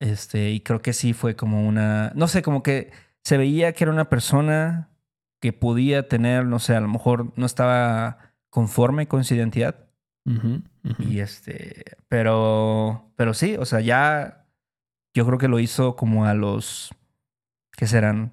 Este, 0.00 0.50
y 0.50 0.60
creo 0.60 0.82
que 0.82 0.92
sí 0.92 1.12
fue 1.12 1.36
como 1.36 1.66
una, 1.66 2.12
no 2.14 2.26
sé, 2.28 2.42
como 2.42 2.62
que 2.62 2.90
se 3.22 3.36
veía 3.36 3.72
que 3.72 3.84
era 3.84 3.92
una 3.92 4.08
persona 4.08 4.88
que 5.40 5.52
podía 5.52 6.08
tener, 6.08 6.44
no 6.46 6.58
sé, 6.58 6.74
a 6.74 6.80
lo 6.80 6.88
mejor 6.88 7.32
no 7.36 7.46
estaba 7.46 8.18
conforme 8.50 9.06
con 9.08 9.24
su 9.24 9.34
identidad. 9.34 9.88
Y 10.98 11.18
este, 11.20 11.84
pero, 12.08 13.12
pero 13.16 13.34
sí, 13.34 13.56
o 13.56 13.64
sea, 13.64 13.80
ya 13.80 14.46
yo 15.14 15.26
creo 15.26 15.38
que 15.38 15.48
lo 15.48 15.58
hizo 15.58 15.96
como 15.96 16.26
a 16.26 16.34
los, 16.34 16.94
¿qué 17.76 17.86
serán? 17.86 18.32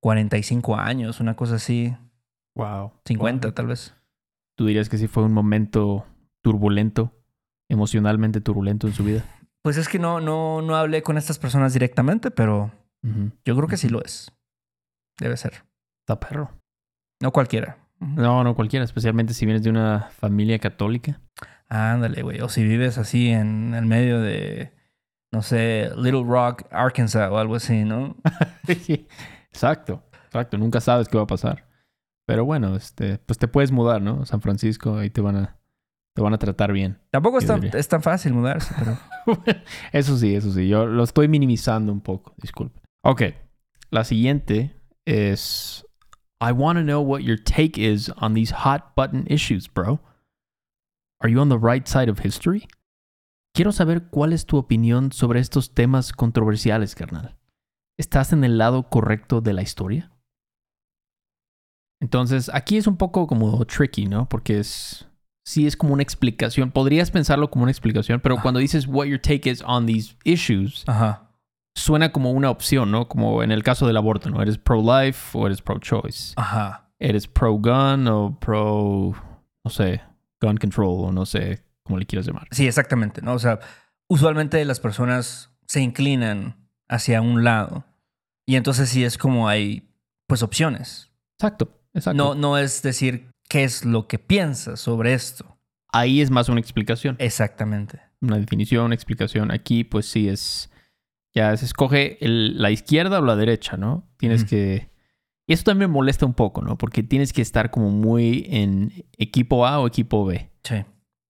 45 0.00 0.76
años, 0.76 1.20
una 1.20 1.36
cosa 1.36 1.56
así, 1.56 1.94
Wow. 2.54 2.92
50 3.04 3.48
Wow. 3.48 3.54
tal 3.54 3.66
vez. 3.66 3.94
¿Tú 4.56 4.64
dirías 4.66 4.88
que 4.88 4.96
sí 4.96 5.08
fue 5.08 5.24
un 5.24 5.32
momento 5.32 6.06
turbulento, 6.46 7.12
emocionalmente 7.68 8.40
turbulento 8.40 8.86
en 8.86 8.92
su 8.92 9.02
vida? 9.02 9.24
Pues 9.62 9.78
es 9.78 9.88
que 9.88 9.98
no, 9.98 10.20
no, 10.20 10.62
no 10.62 10.76
hablé 10.76 11.02
con 11.02 11.18
estas 11.18 11.40
personas 11.40 11.72
directamente, 11.72 12.30
pero 12.30 12.70
yo 13.02 13.56
creo 13.56 13.66
que 13.66 13.76
sí 13.76 13.88
lo 13.88 14.00
es. 14.00 14.30
Debe 15.18 15.36
ser. 15.36 15.64
Está 16.04 16.20
perro. 16.20 16.52
No 17.20 17.32
cualquiera. 17.32 17.78
No, 17.98 18.44
no 18.44 18.54
cualquiera, 18.54 18.84
especialmente 18.84 19.34
si 19.34 19.44
vienes 19.44 19.64
de 19.64 19.70
una 19.70 20.08
familia 20.10 20.60
católica. 20.60 21.20
Ándale, 21.68 22.22
güey. 22.22 22.40
O 22.42 22.48
si 22.48 22.62
vives 22.62 22.96
así 22.96 23.30
en 23.30 23.74
el 23.74 23.86
medio 23.86 24.20
de, 24.20 24.72
no 25.32 25.42
sé, 25.42 25.90
Little 25.96 26.22
Rock, 26.24 26.62
Arkansas 26.70 27.28
o 27.28 27.38
algo 27.38 27.56
así, 27.56 27.82
¿no? 27.82 28.14
exacto, 29.50 30.04
exacto. 30.26 30.58
Nunca 30.58 30.80
sabes 30.80 31.08
qué 31.08 31.16
va 31.16 31.24
a 31.24 31.26
pasar. 31.26 31.66
Pero 32.24 32.44
bueno, 32.44 32.76
este, 32.76 33.18
pues 33.18 33.36
te 33.36 33.48
puedes 33.48 33.72
mudar, 33.72 34.00
¿no? 34.00 34.24
San 34.26 34.40
Francisco, 34.40 34.98
ahí 34.98 35.10
te 35.10 35.20
van 35.20 35.36
a, 35.36 35.56
te 36.16 36.22
van 36.22 36.32
a 36.32 36.38
tratar 36.38 36.72
bien. 36.72 36.98
Tampoco 37.10 37.36
es 37.36 37.46
tan, 37.46 37.62
es 37.62 37.88
tan 37.88 38.00
fácil 38.00 38.32
mudarse, 38.32 38.74
pero... 38.78 38.98
eso 39.92 40.16
sí, 40.16 40.34
eso 40.34 40.50
sí. 40.50 40.66
Yo 40.66 40.86
lo 40.86 41.04
estoy 41.04 41.28
minimizando 41.28 41.92
un 41.92 42.00
poco, 42.00 42.32
disculpe. 42.38 42.80
Ok, 43.04 43.22
la 43.90 44.02
siguiente 44.02 44.80
es... 45.04 45.86
I 46.40 46.52
want 46.52 46.78
to 46.78 46.82
know 46.82 47.02
what 47.02 47.20
your 47.20 47.38
take 47.38 47.78
is 47.78 48.10
on 48.16 48.32
these 48.32 48.50
hot 48.64 48.94
button 48.96 49.26
issues, 49.28 49.70
bro. 49.70 50.00
Are 51.20 51.30
you 51.30 51.38
on 51.38 51.50
the 51.50 51.58
right 51.58 51.86
side 51.86 52.10
of 52.10 52.24
history? 52.24 52.66
Quiero 53.54 53.70
saber 53.70 54.08
cuál 54.08 54.32
es 54.32 54.46
tu 54.46 54.56
opinión 54.56 55.12
sobre 55.12 55.40
estos 55.40 55.74
temas 55.74 56.12
controversiales, 56.12 56.94
carnal. 56.94 57.36
¿Estás 57.98 58.32
en 58.32 58.42
el 58.42 58.56
lado 58.56 58.88
correcto 58.88 59.42
de 59.42 59.52
la 59.52 59.60
historia? 59.60 60.12
Entonces, 62.00 62.50
aquí 62.54 62.78
es 62.78 62.86
un 62.86 62.96
poco 62.96 63.26
como 63.26 63.62
tricky, 63.66 64.06
¿no? 64.06 64.26
Porque 64.30 64.60
es... 64.60 65.06
Sí 65.46 65.66
es 65.66 65.76
como 65.76 65.92
una 65.94 66.02
explicación. 66.02 66.72
Podrías 66.72 67.12
pensarlo 67.12 67.50
como 67.50 67.62
una 67.62 67.70
explicación, 67.70 68.20
pero 68.20 68.36
Ah. 68.38 68.42
cuando 68.42 68.58
dices 68.58 68.86
what 68.88 69.06
your 69.06 69.20
take 69.20 69.48
is 69.48 69.62
on 69.64 69.86
these 69.86 70.16
issues, 70.24 70.82
Ajá. 70.88 71.30
suena 71.76 72.10
como 72.10 72.32
una 72.32 72.50
opción, 72.50 72.90
¿no? 72.90 73.06
Como 73.06 73.44
en 73.44 73.52
el 73.52 73.62
caso 73.62 73.86
del 73.86 73.96
aborto, 73.96 74.28
¿no? 74.28 74.42
¿Eres 74.42 74.58
pro-life 74.58 75.38
o 75.38 75.46
eres 75.46 75.62
pro-choice? 75.62 76.32
Ajá. 76.36 76.90
¿Eres 76.98 77.28
pro-gun 77.28 78.08
o 78.08 78.36
pro, 78.40 79.12
no 79.64 79.70
sé, 79.70 80.00
gun 80.40 80.56
control 80.56 81.04
o 81.06 81.12
no 81.12 81.24
sé 81.26 81.62
cómo 81.84 81.98
le 81.98 82.06
quieras 82.06 82.26
llamar? 82.26 82.48
Sí, 82.50 82.66
exactamente, 82.66 83.22
¿no? 83.22 83.34
O 83.34 83.38
sea, 83.38 83.60
usualmente 84.08 84.64
las 84.64 84.80
personas 84.80 85.50
se 85.68 85.80
inclinan 85.80 86.56
hacia 86.88 87.20
un 87.22 87.44
lado. 87.44 87.84
Y 88.46 88.56
entonces 88.56 88.88
sí 88.88 89.04
es 89.04 89.16
como 89.18 89.48
hay, 89.48 89.88
pues, 90.26 90.42
opciones. 90.42 91.12
Exacto, 91.38 91.78
exacto. 91.94 92.16
No, 92.16 92.34
no 92.34 92.58
es 92.58 92.82
decir 92.82 93.30
qué 93.56 93.64
es 93.64 93.84
lo 93.84 94.06
que 94.06 94.18
piensas 94.18 94.80
sobre 94.80 95.14
esto. 95.14 95.56
Ahí 95.92 96.20
es 96.20 96.30
más 96.30 96.48
una 96.48 96.60
explicación, 96.60 97.16
Exactamente. 97.18 98.00
una 98.20 98.36
definición, 98.38 98.84
una 98.86 98.94
explicación. 98.94 99.50
Aquí, 99.50 99.84
pues 99.84 100.06
sí 100.06 100.28
es, 100.28 100.70
ya 101.34 101.56
se 101.56 101.64
escoge 101.64 102.18
el- 102.24 102.60
la 102.60 102.70
izquierda 102.70 103.18
o 103.18 103.24
la 103.24 103.36
derecha, 103.36 103.76
¿no? 103.76 104.08
Tienes 104.18 104.42
Ujú. 104.42 104.50
que... 104.50 104.90
Y 105.48 105.52
eso 105.52 105.62
también 105.64 105.88
me 105.90 105.94
molesta 105.94 106.26
un 106.26 106.34
poco, 106.34 106.60
¿no? 106.60 106.76
Porque 106.76 107.02
tienes 107.04 107.32
que 107.32 107.40
estar 107.40 107.70
como 107.70 107.90
muy 107.90 108.46
en 108.50 108.92
equipo 109.16 109.64
A 109.66 109.78
o 109.78 109.86
equipo 109.86 110.24
B. 110.26 110.50
Sí. 110.64 110.84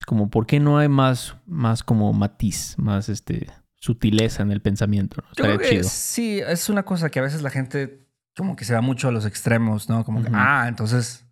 como 0.07 0.31
por 0.31 0.47
qué 0.47 0.61
no 0.61 0.79
hay 0.79 0.89
más 0.89 1.37
más 1.47 1.83
como 1.83 2.13
matiz, 2.13 2.77
más 2.79 3.09
este 3.09 3.49
sutileza 3.75 4.43
en 4.43 4.51
el 4.53 4.63
pensamiento, 4.63 5.17
¿no? 5.21 5.29
Yo 5.37 5.45
creo 5.45 5.59
que 5.59 5.69
chido. 5.69 5.85
sí, 5.85 6.39
es 6.41 6.69
una 6.71 6.85
cosa 6.85 7.11
que 7.11 7.19
a 7.19 7.23
veces 7.23 7.43
la 7.43 7.51
gente 7.51 8.07
como 8.37 8.57
que 8.57 8.65
se 8.65 8.73
va 8.73 8.81
mucho 8.81 9.09
a 9.09 9.13
los 9.13 9.27
extremos, 9.27 9.89
¿no? 9.89 10.05
Como 10.05 10.23
que, 10.23 10.29
Ujú. 10.29 10.37
ah, 10.39 10.67
entonces, 10.69 11.26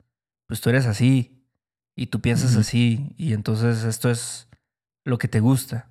pues 0.54 0.60
tú 0.60 0.70
eres 0.70 0.86
así 0.86 1.42
y 1.96 2.06
tú 2.06 2.20
piensas 2.20 2.54
así 2.54 3.12
y 3.16 3.32
entonces 3.32 3.82
esto 3.82 4.08
es 4.08 4.48
lo 5.04 5.18
que 5.18 5.26
te 5.26 5.40
gusta. 5.40 5.90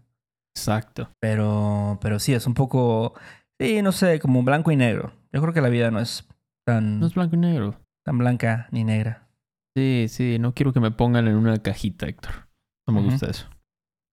Exacto. 0.55 1.09
Pero, 1.19 1.99
pero 2.01 2.17
sí, 2.17 2.33
es 2.33 2.47
un 2.47 2.53
poco, 2.53 3.13
sí, 3.59 3.81
no 3.81 3.91
sé, 3.91 4.21
como 4.21 4.41
blanco 4.41 4.71
y 4.71 4.77
negro. 4.77 5.11
Yo 5.33 5.41
creo 5.41 5.53
que 5.53 5.59
la 5.59 5.67
vida 5.67 5.91
no 5.91 5.99
es 5.99 6.25
tan, 6.65 7.01
No 7.01 7.07
es 7.07 7.13
blanco 7.13 7.35
y 7.35 7.39
negro. 7.39 7.77
tan 8.05 8.17
blanca 8.17 8.69
ni 8.71 8.85
negra. 8.85 9.27
Sí, 9.75 10.05
sí, 10.07 10.37
no 10.39 10.53
quiero 10.53 10.71
que 10.71 10.79
me 10.79 10.91
pongan 10.91 11.27
en 11.27 11.35
una 11.35 11.57
cajita, 11.61 12.05
Héctor. 12.07 12.47
No 12.87 12.93
me 12.93 13.01
gusta 13.01 13.29
eso. 13.29 13.49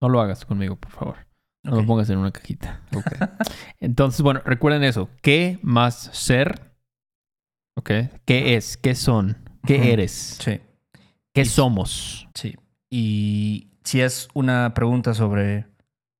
No 0.03 0.09
lo 0.09 0.21
hagas 0.21 0.45
conmigo, 0.45 0.75
por 0.75 0.91
favor. 0.91 1.29
No 1.63 1.77
me 1.77 1.85
pongas 1.85 2.11
en 2.11 2.19
una 2.19 2.33
cajita. 2.33 2.83
Entonces, 3.79 4.21
bueno, 4.23 4.41
recuerden 4.45 4.83
eso. 4.83 5.11
¿Qué 5.23 5.61
más 5.63 6.11
ser? 6.13 6.73
¿Ok? 7.77 7.91
¿Qué 8.25 8.57
es? 8.57 8.77
¿Qué 8.77 8.97
son? 8.97 9.37
¿Qué 9.67 9.93
eres? 9.93 10.39
Sí, 10.41 10.61
¿Qué 11.33 11.43
Y- 11.43 11.45
somos? 11.45 12.29
sí. 12.35 12.57
Y 12.93 13.69
si 13.85 14.01
es 14.01 14.29
una 14.35 14.75
pregunta 14.75 15.15
sobre, 15.15 15.67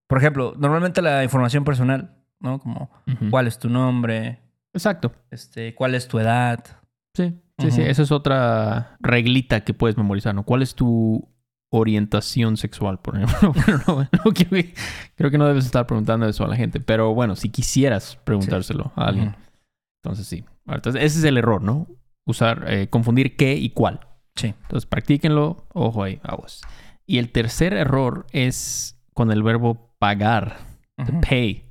por 0.07 0.19
ejemplo, 0.19 0.55
normalmente 0.57 1.03
la 1.03 1.25
información 1.25 1.65
personal, 1.65 2.17
¿no? 2.39 2.59
Como. 2.61 2.91
¿cuál 3.31 3.47
es 3.49 3.59
tu 3.59 3.69
nombre? 3.69 4.41
Exacto. 4.73 5.13
Este, 5.31 5.75
¿cuál 5.75 5.95
es 5.97 6.07
tu 6.07 6.19
edad? 6.21 6.65
Sí, 7.15 7.35
sí, 7.59 7.71
sí. 7.73 7.83
Esa 7.83 8.03
es 8.03 8.13
otra 8.13 8.97
reglita 9.01 9.65
que 9.65 9.75
puedes 9.75 9.97
memorizar, 9.97 10.33
¿no? 10.35 10.45
¿Cuál 10.45 10.63
es 10.63 10.77
tu 10.77 11.29
orientación 11.71 12.57
sexual, 12.57 13.01
por 13.01 13.17
ejemplo? 13.17 13.53
No, 13.87 14.09
no 14.25 14.33
creo 15.17 15.31
que 15.31 15.39
no 15.39 15.47
debes 15.47 15.65
estar 15.67 15.87
preguntando 15.87 16.27
eso 16.29 16.45
a 16.45 16.49
la 16.49 16.57
gente. 16.57 16.81
Pero 16.81 17.15
bueno, 17.15 17.35
si 17.35 17.49
quisieras 17.49 18.17
preguntárselo 18.25 18.93
a 18.95 19.07
alguien. 19.09 19.35
Entonces 20.03 20.27
sí. 20.27 20.45
Entonces 20.67 21.03
ese 21.03 21.19
es 21.19 21.25
el 21.25 21.37
error, 21.37 21.63
¿no? 21.63 21.89
Usar, 22.27 22.65
eh, 22.69 22.89
confundir 22.89 23.37
qué 23.37 23.55
y 23.55 23.71
cuál. 23.71 24.01
Sí. 24.37 24.55
Entonces 24.63 24.87
practíquenlo. 24.87 25.67
Ojo 25.73 26.03
ahí, 26.03 26.21
aguas. 26.23 26.63
Y 27.07 27.19
el 27.19 27.31
tercer 27.31 27.73
error 27.73 28.27
es 28.33 29.01
con 29.15 29.33
el 29.33 29.43
verbo 29.43 29.95
pagar. 29.99 30.59
To 30.97 31.21
pay. 31.29 31.69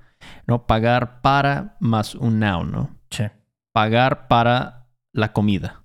No 0.48 0.66
pagar 0.66 1.22
para 1.22 1.78
más 1.80 2.16
un 2.16 2.40
noun, 2.40 2.72
¿no? 2.72 2.98
Sí. 3.10 3.26
Pagar 3.72 4.28
para 4.28 4.88
la 5.14 5.34
comida. 5.34 5.84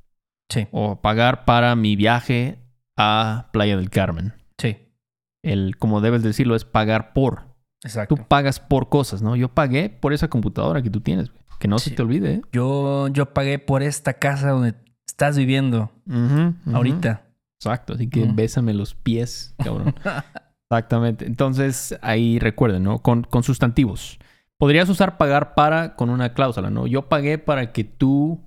Sí. 0.49 0.67
O 0.73 1.01
pagar 1.01 1.45
para 1.45 1.77
mi 1.77 1.97
viaje 1.97 2.59
a 2.97 3.49
Playa 3.53 3.77
del 3.77 3.91
Carmen. 3.91 4.35
Sí. 4.59 4.79
El, 5.43 5.77
como 5.77 6.01
debes 6.01 6.23
decirlo, 6.23 6.55
es 6.57 6.65
pagar 6.65 7.13
por. 7.13 7.55
Exacto. 7.83 8.17
Tú 8.17 8.25
pagas 8.27 8.61
por 8.61 8.89
cosas, 8.89 9.21
¿no? 9.21 9.37
Yo 9.37 9.49
pagué 9.49 9.91
por 9.91 10.13
esa 10.13 10.29
computadora 10.29 10.83
que 10.83 10.91
tú 10.91 11.01
tienes, 11.01 11.31
güey. 11.31 11.44
Que 11.59 11.69
no 11.69 11.79
Sí. 11.79 11.91
se 11.91 11.97
te 11.97 12.03
olvide, 12.03 12.33
¿eh? 12.35 12.43
Yo, 12.53 13.09
yo 13.09 13.33
pagué 13.33 13.59
por 13.59 13.83
esta 13.83 14.15
casa 14.15 14.51
donde 14.51 14.75
estás 15.07 15.37
viviendo 15.37 15.91
ahorita. 16.73 17.27
Exacto, 17.59 17.95
así 17.95 18.09
que 18.09 18.29
bésame 18.33 18.75
los 18.75 18.95
pies, 18.95 19.55
cabrón. 19.63 19.95
Exactamente. 20.71 21.27
Entonces, 21.27 21.97
ahí 22.03 22.39
recuerden, 22.39 22.83
¿no? 22.83 22.99
Con, 23.01 23.23
con 23.25 23.43
sustantivos. 23.43 24.19
Podrías 24.59 24.89
usar 24.89 25.17
pagar 25.19 25.55
para 25.55 25.95
con 25.97 26.11
una 26.11 26.33
cláusula, 26.35 26.71
¿no? 26.71 26.87
Yo 26.87 27.09
pagué 27.09 27.39
para 27.39 27.73
que 27.73 27.85
tú 27.85 28.41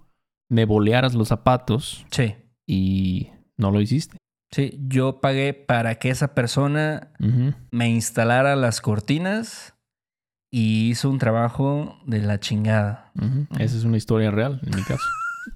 me 0.50 0.66
bolearas 0.66 1.14
los 1.16 1.28
zapatos 1.28 2.06
Sí. 2.12 2.36
y 2.66 3.30
no 3.58 3.72
lo 3.72 3.82
hiciste. 3.82 4.18
Sí. 4.52 4.80
Yo 4.88 5.20
pagué 5.20 5.54
para 5.54 5.96
que 5.96 6.10
esa 6.10 6.34
persona 6.34 7.12
me 7.72 7.90
instalara 7.90 8.56
las 8.56 8.80
cortinas 8.82 9.74
y 10.52 10.90
hizo 10.90 11.10
un 11.10 11.18
trabajo 11.20 11.98
de 12.06 12.20
la 12.22 12.40
chingada. 12.40 13.12
Ujú. 13.16 13.48
Esa 13.60 13.78
es 13.78 13.84
una 13.84 13.98
historia 13.98 14.32
real, 14.32 14.60
en 14.64 14.76
mi 14.76 14.84
caso. 14.84 15.04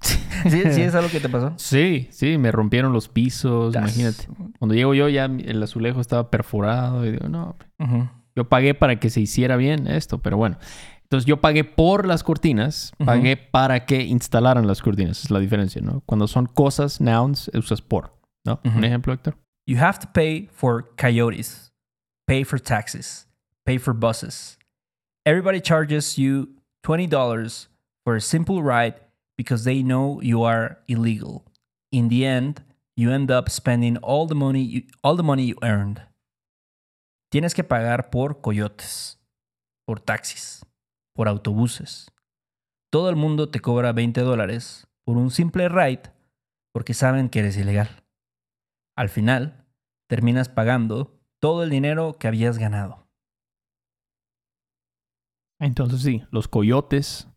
¿Sí, 0.48 0.62
sí 0.72 0.82
es 0.82 0.94
algo 0.94 1.10
que 1.10 1.20
te 1.20 1.28
pasó? 1.28 1.52
Sí, 1.56 2.08
sí, 2.10 2.38
me 2.38 2.50
rompieron 2.50 2.92
los 2.92 3.08
pisos, 3.08 3.72
Das. 3.72 3.82
imagínate. 3.96 4.26
Cuando 4.58 4.74
llego 4.74 4.94
yo 4.94 5.08
ya 5.08 5.26
el 5.26 5.62
azulejo 5.62 6.00
estaba 6.00 6.30
perforado 6.30 7.04
y 7.06 7.12
digo, 7.12 7.28
no, 7.28 7.56
Ujú. 7.78 8.08
yo 8.34 8.48
pagué 8.48 8.74
para 8.74 8.98
que 8.98 9.10
se 9.10 9.20
hiciera 9.20 9.56
bien 9.56 9.86
esto, 9.86 10.18
pero 10.18 10.36
bueno. 10.36 10.56
Entonces 11.02 11.26
yo 11.26 11.42
pagué 11.42 11.64
por 11.64 12.06
las 12.06 12.22
cortinas, 12.24 12.92
pagué 13.04 13.36
para 13.36 13.84
que 13.84 14.00
instalaran 14.02 14.66
las 14.66 14.80
cortinas, 14.80 15.24
es 15.24 15.30
la 15.30 15.40
diferencia, 15.40 15.82
¿no? 15.82 16.00
Cuando 16.06 16.26
son 16.26 16.46
cosas, 16.46 17.02
nouns, 17.02 17.50
usas 17.52 17.82
por, 17.82 18.16
¿no? 18.46 18.60
Un 18.64 18.82
ejemplo, 18.84 19.12
Héctor. 19.12 19.36
You 19.66 19.76
have 19.78 19.98
to 19.98 20.08
pay 20.14 20.48
for 20.54 20.94
coyotes, 20.96 21.70
pay 22.26 22.44
for 22.44 22.58
taxis, 22.58 23.28
pay 23.64 23.76
for 23.78 23.92
buses. 23.94 24.58
Everybody 25.24 25.60
charges 25.60 26.18
you 26.18 26.48
$20 26.84 27.68
for 28.04 28.16
a 28.16 28.20
simple 28.20 28.60
ride 28.60 28.94
because 29.36 29.62
they 29.62 29.80
know 29.80 30.20
you 30.20 30.42
are 30.42 30.78
illegal. 30.88 31.44
In 31.92 32.08
the 32.08 32.26
end, 32.26 32.64
you 32.96 33.12
end 33.12 33.30
up 33.30 33.48
spending 33.48 33.98
all 33.98 34.26
the 34.26 34.34
money 34.34 34.62
you, 34.62 34.82
all 35.04 35.14
the 35.14 35.22
money 35.22 35.44
you 35.44 35.56
earned. 35.62 36.02
Tienes 37.30 37.54
que 37.54 37.62
pagar 37.62 38.10
por 38.10 38.40
coyotes, 38.40 39.20
por 39.86 40.00
taxis, 40.00 40.66
por 41.14 41.28
autobuses. 41.28 42.10
Todo 42.90 43.08
el 43.08 43.14
mundo 43.14 43.48
te 43.48 43.60
cobra 43.60 43.92
20 43.92 44.22
dólares 44.22 44.88
por 45.04 45.16
un 45.16 45.30
simple 45.30 45.68
ride 45.68 46.02
porque 46.74 46.94
saben 46.94 47.28
que 47.28 47.38
eres 47.38 47.56
ilegal. 47.56 48.02
Al 48.96 49.08
final, 49.08 49.66
terminas 50.08 50.48
pagando 50.48 51.16
todo 51.40 51.62
el 51.62 51.70
dinero 51.70 52.18
que 52.18 52.26
habías 52.26 52.58
ganado. 52.58 53.01
Entonces 55.62 56.02
sí, 56.02 56.22
los 56.30 56.48
coyotes, 56.48 57.28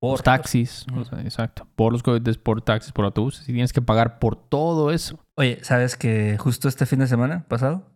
Por 0.00 0.12
los 0.12 0.22
taxis, 0.22 0.84
Ujú. 0.90 1.00
o 1.00 1.04
sea, 1.04 1.20
exacto, 1.22 1.66
por 1.74 1.92
los 1.92 2.02
coyotes, 2.02 2.38
por 2.38 2.60
taxis, 2.62 2.92
por 2.92 3.04
autobuses, 3.04 3.48
y 3.48 3.52
tienes 3.52 3.72
que 3.72 3.82
pagar 3.82 4.18
por 4.18 4.36
todo 4.36 4.90
eso. 4.92 5.18
Oye, 5.36 5.58
¿sabes 5.62 5.96
que 5.96 6.36
justo 6.38 6.68
este 6.68 6.86
fin 6.86 6.98
de 7.00 7.06
semana 7.06 7.44
pasado 7.48 7.86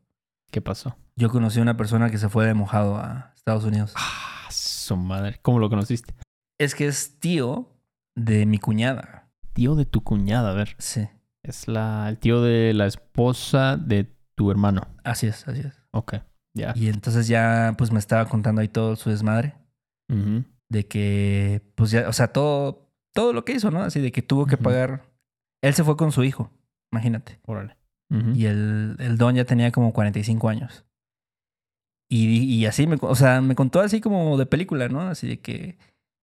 ¿Qué 0.50 0.60
pasó? 0.60 0.96
yo 1.16 1.28
conocí 1.30 1.58
a 1.58 1.62
una 1.62 1.76
persona 1.76 2.10
que 2.10 2.18
se 2.18 2.28
fue 2.28 2.46
de 2.46 2.54
mojado 2.54 2.96
a 2.96 3.32
Estados 3.36 3.64
Unidos? 3.64 3.92
Ah, 3.96 4.48
su 4.50 4.96
madre. 4.96 5.38
¿Cómo 5.42 5.58
lo 5.58 5.68
conociste? 5.68 6.14
Es 6.58 6.74
que 6.74 6.86
es 6.86 7.18
tío 7.20 7.68
de 8.14 8.46
mi 8.46 8.58
cuñada. 8.58 9.30
Tío 9.54 9.74
de 9.74 9.84
tu 9.84 10.02
cuñada, 10.02 10.50
a 10.50 10.54
ver. 10.54 10.74
Sí, 10.78 11.08
Es 11.42 11.68
la, 11.68 12.08
el 12.08 12.18
tío 12.18 12.40
de 12.42 12.72
la 12.74 12.86
esposa 12.86 13.76
de 13.76 14.12
tu 14.34 14.50
hermano. 14.50 14.86
así 15.04 15.26
es, 15.26 15.46
así 15.48 15.60
es. 15.60 15.74
Ok, 15.92 16.14
ya. 16.54 16.72
Y 16.76 16.88
entonces 16.88 17.26
ya 17.28 17.74
pues 17.78 17.90
me 17.92 17.98
estaba 17.98 18.26
contando 18.28 18.60
ahí 18.60 18.68
todo 18.68 18.96
su 18.96 19.10
desmadre 19.10 19.54
De 20.68 20.86
que 20.86 21.62
pues 21.74 21.90
ya, 21.90 22.08
o 22.08 22.12
sea, 22.12 22.28
todo 22.28 22.88
todo 23.12 23.32
lo 23.32 23.44
que 23.44 23.52
hizo, 23.52 23.70
¿no? 23.70 23.82
Así 23.82 24.00
de 24.00 24.12
que 24.12 24.22
tuvo 24.22 24.46
que 24.46 24.56
pagar. 24.56 25.04
Él 25.62 25.74
se 25.74 25.84
fue 25.84 25.96
con 25.96 26.12
su 26.12 26.24
hijo, 26.24 26.50
imagínate. 26.90 27.38
Órale. 27.46 27.76
Y 28.34 28.44
el, 28.44 28.96
el 28.98 29.16
don 29.16 29.34
ya 29.34 29.46
tenía 29.46 29.72
como 29.72 29.94
45 29.94 30.50
años. 30.50 30.84
Y, 32.10 32.44
y 32.44 32.66
así, 32.66 32.86
me, 32.86 32.98
o 33.00 33.14
sea, 33.14 33.40
me 33.40 33.54
contó 33.54 33.80
así 33.80 34.02
como 34.02 34.36
de 34.36 34.44
película, 34.44 34.90
¿no? 34.90 35.00
Así 35.00 35.26
de 35.26 35.40
que 35.40 35.78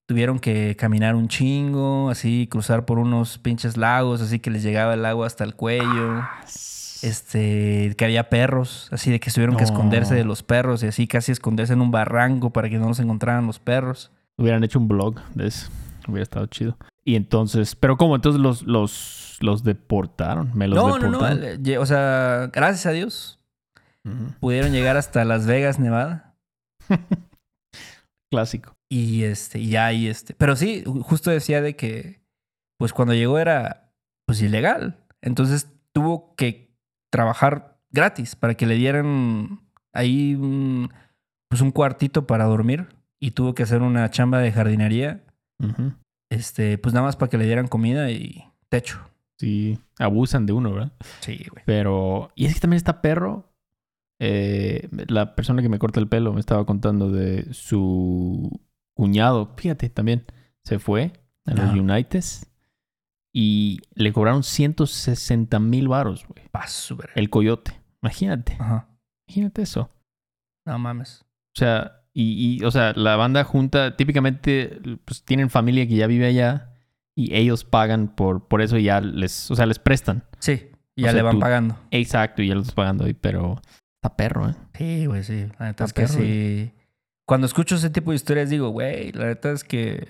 tuvieron 0.08 0.38
que 0.38 0.75
caminar 0.75 1.15
un 1.15 1.28
chingo, 1.28 2.12
así, 2.12 2.47
cruzar 2.47 2.86
por 2.86 2.99
unos 2.99 3.39
pinches 3.39 3.75
lagos, 3.75 4.21
así 4.21 4.39
que 4.39 4.52
les 4.52 4.62
llegaba 4.62 4.93
el 4.93 5.04
agua 5.04 5.25
hasta 5.25 5.43
el 5.43 5.56
cuello. 5.56 6.21
Este, 7.03 7.93
que 7.97 8.05
había 8.05 8.29
perros, 8.29 8.89
así 8.91 9.09
de 9.12 9.19
que 9.19 9.31
tuvieron 9.31 9.55
que 9.55 9.63
No. 9.63 9.69
esconderse 9.71 10.15
de 10.15 10.23
los 10.25 10.43
perros 10.43 10.83
y 10.83 10.88
así 10.88 11.07
casi 11.07 11.31
esconderse 11.31 11.73
en 11.73 11.81
un 11.81 11.91
barranco 11.91 12.51
para 12.51 12.69
que 12.69 12.77
no 12.77 12.88
los 12.88 12.99
encontraran 12.99 13.45
los 13.47 13.59
perros. 13.59 14.12
Hubieran 14.38 14.63
hecho 14.63 14.79
un 14.79 14.88
blog 14.88 15.19
de 15.35 15.47
eso. 15.47 15.69
Hubiera 16.07 16.23
estado 16.23 16.45
chido. 16.47 16.77
Y 17.05 17.15
entonces, 17.15 17.75
pero 17.75 17.97
¿cómo? 17.97 18.15
Entonces 18.15 18.41
los, 18.41 18.63
los, 18.63 19.38
los 19.41 19.63
deportaron. 19.63 20.51
Me 20.53 20.67
los 20.67 20.75
No, 20.77 20.97
no, 20.97 21.09
no, 21.09 21.19
deportaron. 21.23 21.65
eh, 21.67 21.77
o 21.77 21.85
sea, 21.85 22.49
gracias 22.53 22.85
a 22.85 22.91
Dios 22.91 23.35
pudieron 24.39 24.71
llegar 24.71 24.97
hasta 24.97 25.23
Las 25.25 25.45
Vegas, 25.45 25.77
Nevada. 25.77 26.33
Clásico. 28.31 28.75
Y 28.91 29.23
este, 29.23 29.59
y 29.59 29.69
ya 29.69 29.85
ahí 29.88 30.07
este. 30.07 30.33
Pero 30.33 30.55
sí, 30.55 30.83
ju- 30.85 31.01
justo 31.01 31.29
decía 31.29 31.62
de 31.62 31.75
que, 31.75 32.21
pues 32.79 32.93
cuando 32.93 33.13
llegó 33.13 33.39
era, 33.39 33.91
pues 34.25 34.41
ilegal. 34.41 34.97
Entonces 35.21 35.67
tuvo 35.93 36.33
que 36.35 36.68
trabajar 37.10 37.80
gratis 37.91 38.36
para 38.36 38.56
que 38.56 38.65
le 38.65 38.76
dieran 38.76 39.62
ahí 39.93 40.36
un, 40.36 40.91
pues 41.50 41.62
un 41.62 41.72
cuartito 41.72 42.28
para 42.28 42.45
dormir. 42.45 42.88
Y 43.22 43.32
tuvo 43.32 43.54
que 43.54 43.63
hacer 43.63 43.82
una 43.82 44.10
chamba 44.12 44.39
de 44.39 44.52
jardinería, 44.52 45.24
este, 46.30 46.78
pues 46.78 46.93
nada 46.93 47.06
más 47.06 47.17
para 47.17 47.30
que 47.30 47.38
le 47.38 47.45
dieran 47.45 47.67
comida 47.67 48.10
y 48.12 48.45
techo. 48.69 49.00
Sí, 49.38 49.80
abusan 49.98 50.45
de 50.45 50.54
uno, 50.54 50.74
¿verdad? 50.74 50.93
Sí, 51.22 51.45
güey. 51.52 51.63
Pero, 51.65 52.32
y 52.36 52.45
es 52.45 52.54
que 52.54 52.60
también 52.62 52.78
está 52.78 53.02
perro. 53.02 53.52
eh, 54.22 54.88
la 55.08 55.36
persona 55.36 55.62
que 55.62 55.69
me 55.69 55.80
corta 55.80 56.00
el 56.00 56.08
pelo 56.08 56.34
me 56.34 56.39
estaba 56.39 56.65
contando 56.65 57.10
de 57.12 57.54
su 57.54 58.60
cuñado. 58.95 59.54
Fíjate, 59.58 59.89
también 59.89 60.26
se 60.63 60.78
fue 60.80 61.13
a 61.45 61.52
los 61.52 61.65
Ajá. 61.65 61.74
Uniteds 61.74 62.48
y 63.34 63.80
le 63.94 64.12
cobraron 64.13 64.44
160 64.44 65.60
mil 65.60 65.88
varos, 65.88 66.26
güey. 66.28 66.44
El 67.15 67.30
coyote. 67.30 67.80
Imagínate, 68.02 68.56
Ajá. 68.60 68.88
imagínate 69.28 69.62
eso. 69.63 69.89
No 70.65 70.80
mames. 70.80 71.26
O 71.56 71.60
sea, 71.60 72.02
y, 72.13 72.58
y, 72.62 72.63
o 72.63 72.72
sea, 72.72 72.94
la 72.94 73.15
banda 73.18 73.44
junta, 73.44 73.96
típicamente, 73.98 74.80
pues 75.06 75.24
tienen 75.24 75.50
familia 75.50 75.88
que 75.88 75.96
ya 75.96 76.08
vive 76.08 76.26
allá 76.28 76.74
y 77.15 77.36
ellos 77.36 77.65
pagan 77.65 78.08
por, 78.15 78.48
por 78.48 78.62
eso 78.62 78.78
y 78.78 78.84
ya 78.84 79.02
les, 79.02 79.52
o 79.52 79.56
sea, 79.56 79.65
les 79.65 79.80
prestan. 79.80 80.24
Sí, 80.39 80.70
y 80.96 81.04
O 81.04 81.06
ya 81.06 81.12
sea, 81.12 81.18
le 81.18 81.22
van 81.24 81.34
tú- 81.36 81.39
pagando. 81.39 81.78
Exacto, 81.92 82.42
y 82.42 82.48
ya 82.48 82.56
lo 82.56 82.62
estás 82.62 82.76
pagando 82.76 83.06
pero 83.20 83.62
está 84.02 84.15
perro, 84.15 84.50
¿eh? 84.50 84.56
Sí, 84.78 85.06
güey, 85.06 85.24
sí. 85.24 85.48
La 85.60 85.68
neta 85.68 85.84
es 85.86 85.94
que 85.94 86.08
sí. 86.08 86.72
Cuando 87.28 87.46
escucho 87.48 87.76
ese 87.76 87.89
tipo 87.89 88.12
de 88.12 88.15
historias 88.15 88.50
digo, 88.50 88.70
güey, 88.70 89.12
la 89.12 89.26
neta 89.28 89.52
es 89.52 89.63
que 89.63 90.08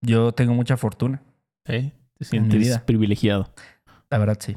yo 0.00 0.32
tengo 0.32 0.54
mucha 0.54 0.76
fortuna. 0.76 1.22
¿Eh? 1.66 1.92
Te 2.18 2.24
sientes 2.24 2.78
privilegiado. 2.80 3.52
La 4.10 4.18
verdad, 4.18 4.38
sí. 4.40 4.56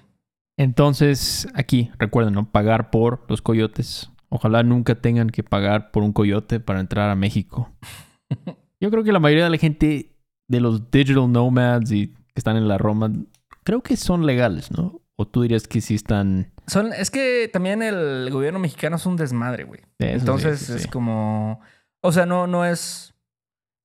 Entonces, 0.57 1.47
aquí, 1.53 1.89
recuerden, 1.97 2.33
¿no? 2.33 2.51
Pagar 2.51 2.89
por 2.89 3.25
los 3.29 3.41
coyotes. 3.41 4.09
Ojalá 4.29 4.61
nunca 4.63 4.95
tengan 4.95 5.29
que 5.29 5.43
pagar 5.43 5.91
por 5.91 6.03
un 6.03 6.13
coyote 6.13 6.59
para 6.59 6.79
entrar 6.79 7.09
a 7.09 7.15
México. 7.15 7.71
Yo 8.81 8.91
creo 8.91 9.03
que 9.03 9.11
la 9.11 9.19
mayoría 9.19 9.45
de 9.45 9.49
la 9.49 9.57
gente 9.57 10.15
de 10.47 10.59
los 10.59 10.91
digital 10.91 11.31
nomads 11.31 11.91
y 11.91 12.07
que 12.07 12.15
están 12.35 12.57
en 12.57 12.67
la 12.67 12.77
Roma, 12.77 13.11
creo 13.63 13.81
que 13.81 13.97
son 13.97 14.25
legales, 14.25 14.71
¿no? 14.71 15.01
O 15.15 15.27
tú 15.27 15.41
dirías 15.41 15.67
que 15.67 15.81
sí 15.81 15.95
están... 15.95 16.51
Son, 16.67 16.93
es 16.93 17.09
que 17.11 17.49
también 17.51 17.81
el 17.81 18.29
gobierno 18.31 18.59
mexicano 18.59 18.97
es 18.97 19.05
un 19.05 19.15
desmadre, 19.15 19.63
güey. 19.63 19.81
Entonces 19.97 20.59
sí, 20.59 20.73
es 20.73 20.81
sí. 20.83 20.87
como. 20.89 21.61
O 22.01 22.11
sea, 22.11 22.25
no, 22.25 22.47
no 22.47 22.63
es 22.63 23.15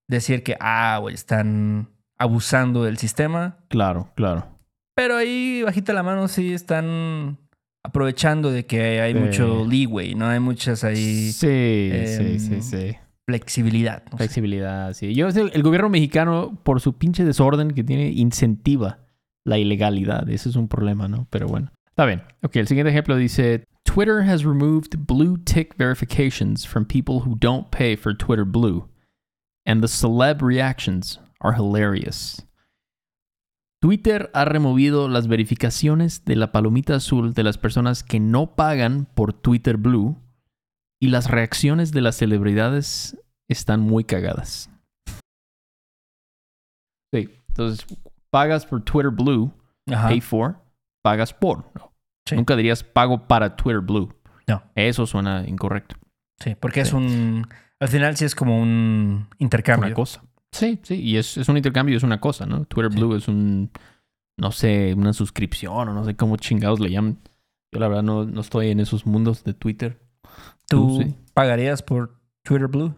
decir 0.06 0.42
que, 0.42 0.56
ah, 0.60 0.98
güey, 1.00 1.14
están 1.14 1.93
abusando 2.24 2.84
del 2.84 2.96
sistema. 2.96 3.58
Claro, 3.68 4.10
claro. 4.16 4.46
Pero 4.96 5.16
ahí, 5.16 5.62
bajita 5.64 5.92
la 5.92 6.02
mano, 6.02 6.28
sí 6.28 6.52
están 6.52 7.38
aprovechando 7.84 8.50
de 8.50 8.64
que 8.66 9.00
hay 9.00 9.12
Sí. 9.12 9.18
mucho 9.18 9.66
leeway, 9.66 10.14
¿no? 10.14 10.26
Hay 10.26 10.40
muchas 10.40 10.84
ahí. 10.84 11.30
Sí, 11.32 11.90
sí, 12.06 12.38
sí, 12.38 12.54
em, 12.54 12.62
sí. 12.62 12.96
flexibilidad. 13.28 14.02
no 14.06 14.12
sé. 14.12 14.16
Flexibilidad, 14.18 14.92
sí. 14.94 15.14
Yo, 15.14 15.28
el 15.28 15.62
gobierno 15.62 15.88
mexicano, 15.88 16.58
por 16.62 16.80
su 16.80 16.96
pinche 16.96 17.24
desorden 17.24 17.72
que 17.72 17.84
tiene, 17.84 18.08
incentiva 18.10 19.00
la 19.44 19.58
ilegalidad. 19.58 20.28
Ese 20.30 20.48
es 20.48 20.56
un 20.56 20.68
problema, 20.68 21.08
¿no? 21.08 21.26
Pero 21.30 21.46
bueno. 21.46 21.70
Está 21.90 22.06
bien. 22.06 22.22
Ok, 22.42 22.56
el 22.56 22.66
siguiente 22.66 22.90
ejemplo 22.90 23.16
dice: 23.16 23.64
Twitter 23.84 24.22
has 24.22 24.42
removed 24.44 24.96
blue 25.06 25.36
tick 25.38 25.76
verifications 25.76 26.66
from 26.66 26.84
people 26.84 27.16
who 27.16 27.36
don't 27.38 27.68
pay 27.70 27.96
for 27.96 28.16
Twitter 28.16 28.44
Blue. 28.44 28.88
And 29.66 29.80
the 29.80 29.88
celeb 29.88 30.42
reactions 30.42 31.20
are 31.44 31.56
hilarious. 31.56 32.46
Twitter 33.80 34.30
ha 34.32 34.46
removido 34.46 35.08
las 35.08 35.28
verificaciones 35.28 36.24
de 36.24 36.36
la 36.36 36.52
palomita 36.52 36.96
azul 36.96 37.34
de 37.34 37.42
las 37.42 37.58
personas 37.58 38.02
que 38.02 38.18
no 38.18 38.54
pagan 38.56 39.06
por 39.14 39.34
Twitter 39.34 39.76
Blue 39.76 40.16
y 41.00 41.08
las 41.08 41.30
reacciones 41.30 41.92
de 41.92 42.00
las 42.00 42.16
celebridades 42.16 43.18
están 43.46 43.80
muy 43.80 44.04
cagadas. 44.04 44.70
Sí, 47.12 47.28
entonces 47.48 47.86
pagas 48.30 48.64
por 48.64 48.82
Twitter 48.82 49.10
Blue, 49.10 49.52
Ajá. 49.92 50.08
pay 50.08 50.22
for, 50.22 50.58
pagas 51.02 51.34
por. 51.34 51.70
Nunca 52.34 52.56
dirías 52.56 52.82
pago 52.82 53.28
para 53.28 53.54
Twitter 53.54 53.82
Blue. 53.82 54.14
No. 54.48 54.62
Eso 54.74 55.06
suena 55.06 55.46
incorrecto. 55.46 55.96
Sí, 56.42 56.54
porque 56.54 56.80
es 56.80 56.94
un. 56.94 57.46
Al 57.80 57.88
final 57.88 58.16
sí 58.16 58.24
es 58.24 58.34
como 58.34 58.60
un 58.60 59.28
intercambio. 59.38 59.88
Una 59.88 59.94
cosa. 59.94 60.22
Sí, 60.54 60.78
sí, 60.84 61.00
y 61.00 61.16
es, 61.16 61.36
es 61.36 61.48
un 61.48 61.56
intercambio, 61.56 61.96
es 61.96 62.04
una 62.04 62.20
cosa, 62.20 62.46
¿no? 62.46 62.64
Twitter 62.66 62.92
Sí. 62.92 62.98
Blue 62.98 63.16
es 63.16 63.26
un, 63.26 63.70
no 64.38 64.52
sé, 64.52 64.94
una 64.94 65.12
suscripción 65.12 65.88
o 65.88 65.92
no 65.92 66.04
sé 66.04 66.14
cómo 66.14 66.36
chingados 66.36 66.78
le 66.78 66.90
llaman. 66.90 67.18
Yo 67.72 67.80
la 67.80 67.88
verdad 67.88 68.04
no, 68.04 68.24
no 68.24 68.40
estoy 68.40 68.70
en 68.70 68.78
esos 68.78 69.04
mundos 69.04 69.42
de 69.42 69.52
Twitter. 69.54 70.00
¿Tú 70.68 70.98
Tú 70.98 71.02
sí. 71.02 71.14
pagarías 71.34 71.82
por 71.82 72.20
Twitter 72.44 72.68
Blue? 72.68 72.94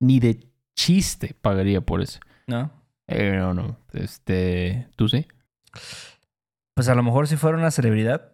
Ni 0.00 0.20
de 0.20 0.46
chiste 0.76 1.34
pagaría 1.40 1.80
por 1.80 2.00
eso. 2.02 2.20
No. 2.46 2.70
Eh, 3.08 3.36
no, 3.36 3.52
no. 3.52 3.76
Este, 3.92 4.86
¿tú 4.94 5.08
sí? 5.08 5.26
Pues 6.74 6.88
a 6.88 6.94
lo 6.94 7.02
mejor 7.02 7.26
si 7.26 7.36
fuera 7.36 7.58
una 7.58 7.70
celebridad. 7.72 8.32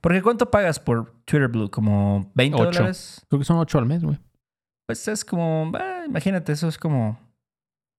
Porque 0.00 0.22
¿cuánto 0.22 0.50
pagas 0.50 0.78
por 0.78 1.12
Twitter 1.24 1.48
Blue? 1.48 1.70
¿Como 1.70 2.30
20 2.34 2.56
Ocho. 2.56 2.64
dólares? 2.66 3.24
Creo 3.28 3.38
que 3.40 3.44
son 3.44 3.56
ocho 3.58 3.78
al 3.78 3.86
mes, 3.86 4.04
güey. 4.04 4.18
Pues 4.86 5.08
es 5.08 5.24
como, 5.24 5.72
imagínate, 6.06 6.52
eso 6.52 6.68
es 6.68 6.76
como, 6.76 7.18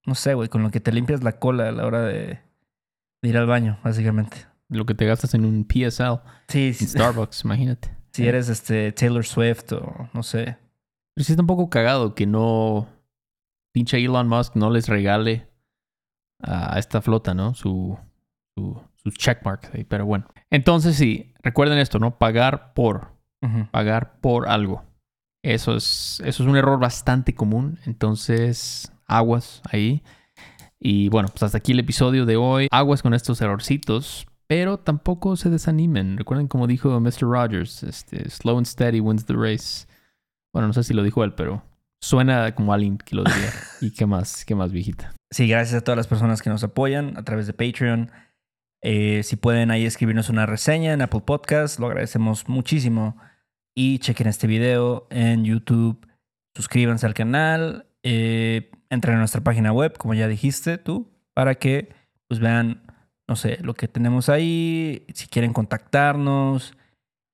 no 0.06 0.16
sé, 0.16 0.34
güey, 0.34 0.50
con 0.50 0.64
lo 0.64 0.72
que 0.72 0.80
te 0.80 0.92
limpias 0.92 1.24
la 1.24 1.40
cola 1.40 1.70
a 1.70 1.72
la 1.72 1.86
hora 1.86 2.02
de, 2.02 2.40
de 3.22 3.30
ir 3.30 3.38
al 3.38 3.48
baño, 3.48 3.80
básicamente. 3.84 4.46
Lo 4.70 4.86
que 4.86 4.96
te 4.96 5.06
gastas 5.06 5.34
en 5.34 5.46
un 5.46 5.68
PSL, 5.68 6.20
Sí, 6.48 6.68
en 6.68 6.74
sí, 6.74 6.86
Starbucks, 6.88 7.44
imagínate. 7.46 7.96
si 8.14 8.28
eres 8.28 8.50
este 8.50 8.92
Taylor 8.92 9.26
Swift 9.26 9.74
o 9.74 10.10
no 10.14 10.24
sé. 10.24 10.58
Pero 11.14 11.26
sí 11.26 11.34
está 11.34 11.44
un 11.44 11.48
poco 11.48 11.70
cagado 11.70 12.16
que 12.16 12.26
no. 12.26 12.88
Pinche 13.74 13.98
Elon 14.04 14.28
Musk 14.28 14.56
no 14.56 14.70
les 14.70 14.88
regale 14.88 15.50
a 16.42 16.80
esta 16.80 17.02
flota, 17.02 17.34
¿no? 17.34 17.54
Su. 17.54 17.98
su 18.56 18.82
sus 19.06 19.14
checkmarks 19.14 19.70
ahí, 19.74 19.84
pero 19.84 20.06
bueno. 20.06 20.26
Entonces 20.50 20.96
sí, 20.96 21.32
recuerden 21.44 21.78
esto, 21.78 22.00
¿no? 22.00 22.18
Pagar 22.18 22.74
por. 22.74 23.14
Pagar 23.70 24.20
por 24.22 24.50
algo. 24.50 24.84
Eso 25.44 25.76
es, 25.76 26.20
eso 26.26 26.42
es 26.42 26.50
un 26.50 26.58
error 26.58 26.80
bastante 26.80 27.36
común. 27.36 27.78
Entonces, 27.86 28.92
aguas 29.08 29.62
ahí. 29.72 30.04
Y 30.80 31.10
bueno, 31.10 31.30
pues 31.30 31.44
hasta 31.44 31.58
aquí 31.58 31.72
el 31.72 31.80
episodio 31.80 32.26
de 32.26 32.38
hoy. 32.38 32.68
Aguas 32.72 33.02
con 33.02 33.14
estos 33.14 33.42
errorcitos. 33.42 34.28
Pero 34.48 34.78
tampoco 34.78 35.36
se 35.36 35.50
desanimen. 35.50 36.18
Recuerden 36.18 36.48
como 36.48 36.68
dijo 36.68 37.00
Mr. 37.00 37.22
Rogers, 37.22 37.84
este, 37.84 38.30
slow 38.30 38.58
and 38.58 38.68
steady 38.68 39.00
wins 39.00 39.26
the 39.26 39.34
race. 39.34 39.88
Bueno, 40.54 40.68
no 40.68 40.74
sé 40.74 40.84
si 40.84 40.94
lo 40.94 41.04
dijo 41.04 41.24
él, 41.24 41.34
pero 41.34 41.64
suena 42.00 42.54
como 42.54 42.74
alguien 42.74 42.98
que 42.98 43.16
lo 43.16 43.24
diría. 43.24 43.52
¿Y 43.82 43.92
qué 43.92 44.06
más? 44.06 44.46
¿Qué 44.46 44.54
más, 44.54 44.72
viejita? 44.72 45.16
Sí, 45.32 45.48
gracias 45.48 45.82
a 45.82 45.84
todas 45.84 45.98
las 45.98 46.08
personas 46.08 46.42
que 46.42 46.50
nos 46.50 46.64
apoyan 46.64 47.18
a 47.18 47.24
través 47.24 47.48
de 47.48 47.54
Patreon. 47.54 48.12
Eh, 48.84 49.24
si 49.24 49.36
pueden 49.36 49.72
ahí 49.72 49.86
escribirnos 49.86 50.30
una 50.30 50.46
reseña 50.46 50.94
en 50.94 51.02
Apple 51.02 51.22
Podcast, 51.26 51.80
lo 51.80 51.88
agradecemos 51.88 52.48
muchísimo. 52.48 53.18
Y 53.76 54.00
chequen 54.00 54.28
este 54.28 54.46
video 54.46 55.08
en 55.10 55.44
YouTube. 55.44 56.08
Suscríbanse 56.56 57.08
al 57.08 57.16
canal. 57.16 57.88
Eh, 58.04 58.72
entren 58.90 59.16
a 59.16 59.20
nuestra 59.20 59.42
página 59.42 59.72
web, 59.72 59.98
como 59.98 60.14
ya 60.14 60.28
dijiste 60.28 60.78
tú, 60.78 61.12
para 61.34 61.56
que 61.56 61.94
pues 62.28 62.40
vean, 62.40 62.82
no 63.28 63.36
sé, 63.36 63.60
lo 63.62 63.74
que 63.74 63.88
tenemos 63.88 64.30
ahí. 64.30 65.06
Si 65.14 65.28
quieren 65.28 65.54
contactarnos, 65.54 66.76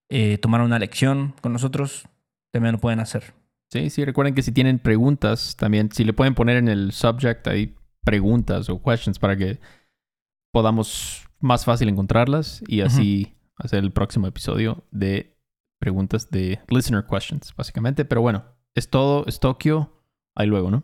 eh, 0.09 0.37
tomar 0.37 0.61
una 0.61 0.79
lección 0.79 1.33
con 1.41 1.53
nosotros, 1.53 2.07
también 2.51 2.73
lo 2.73 2.79
pueden 2.79 2.99
hacer. 2.99 3.33
Sí, 3.71 3.89
sí, 3.89 4.03
recuerden 4.03 4.35
que 4.35 4.41
si 4.41 4.51
tienen 4.51 4.79
preguntas, 4.79 5.55
también, 5.55 5.91
si 5.91 6.03
le 6.03 6.13
pueden 6.13 6.35
poner 6.35 6.57
en 6.57 6.67
el 6.67 6.91
subject 6.91 7.47
ahí 7.47 7.75
preguntas 8.03 8.69
o 8.69 8.81
questions 8.81 9.19
para 9.19 9.37
que 9.37 9.59
podamos 10.51 11.25
más 11.39 11.63
fácil 11.63 11.87
encontrarlas 11.87 12.61
y 12.67 12.81
así 12.81 13.35
hacer 13.55 13.83
el 13.83 13.91
próximo 13.91 14.27
episodio 14.27 14.83
de 14.91 15.37
preguntas 15.79 16.29
de 16.29 16.59
listener 16.67 17.05
questions, 17.05 17.53
básicamente. 17.55 18.05
Pero 18.05 18.21
bueno, 18.21 18.43
es 18.75 18.89
todo, 18.89 19.25
es 19.27 19.39
Tokio. 19.39 20.03
Ahí 20.35 20.47
luego, 20.47 20.71
¿no? 20.71 20.83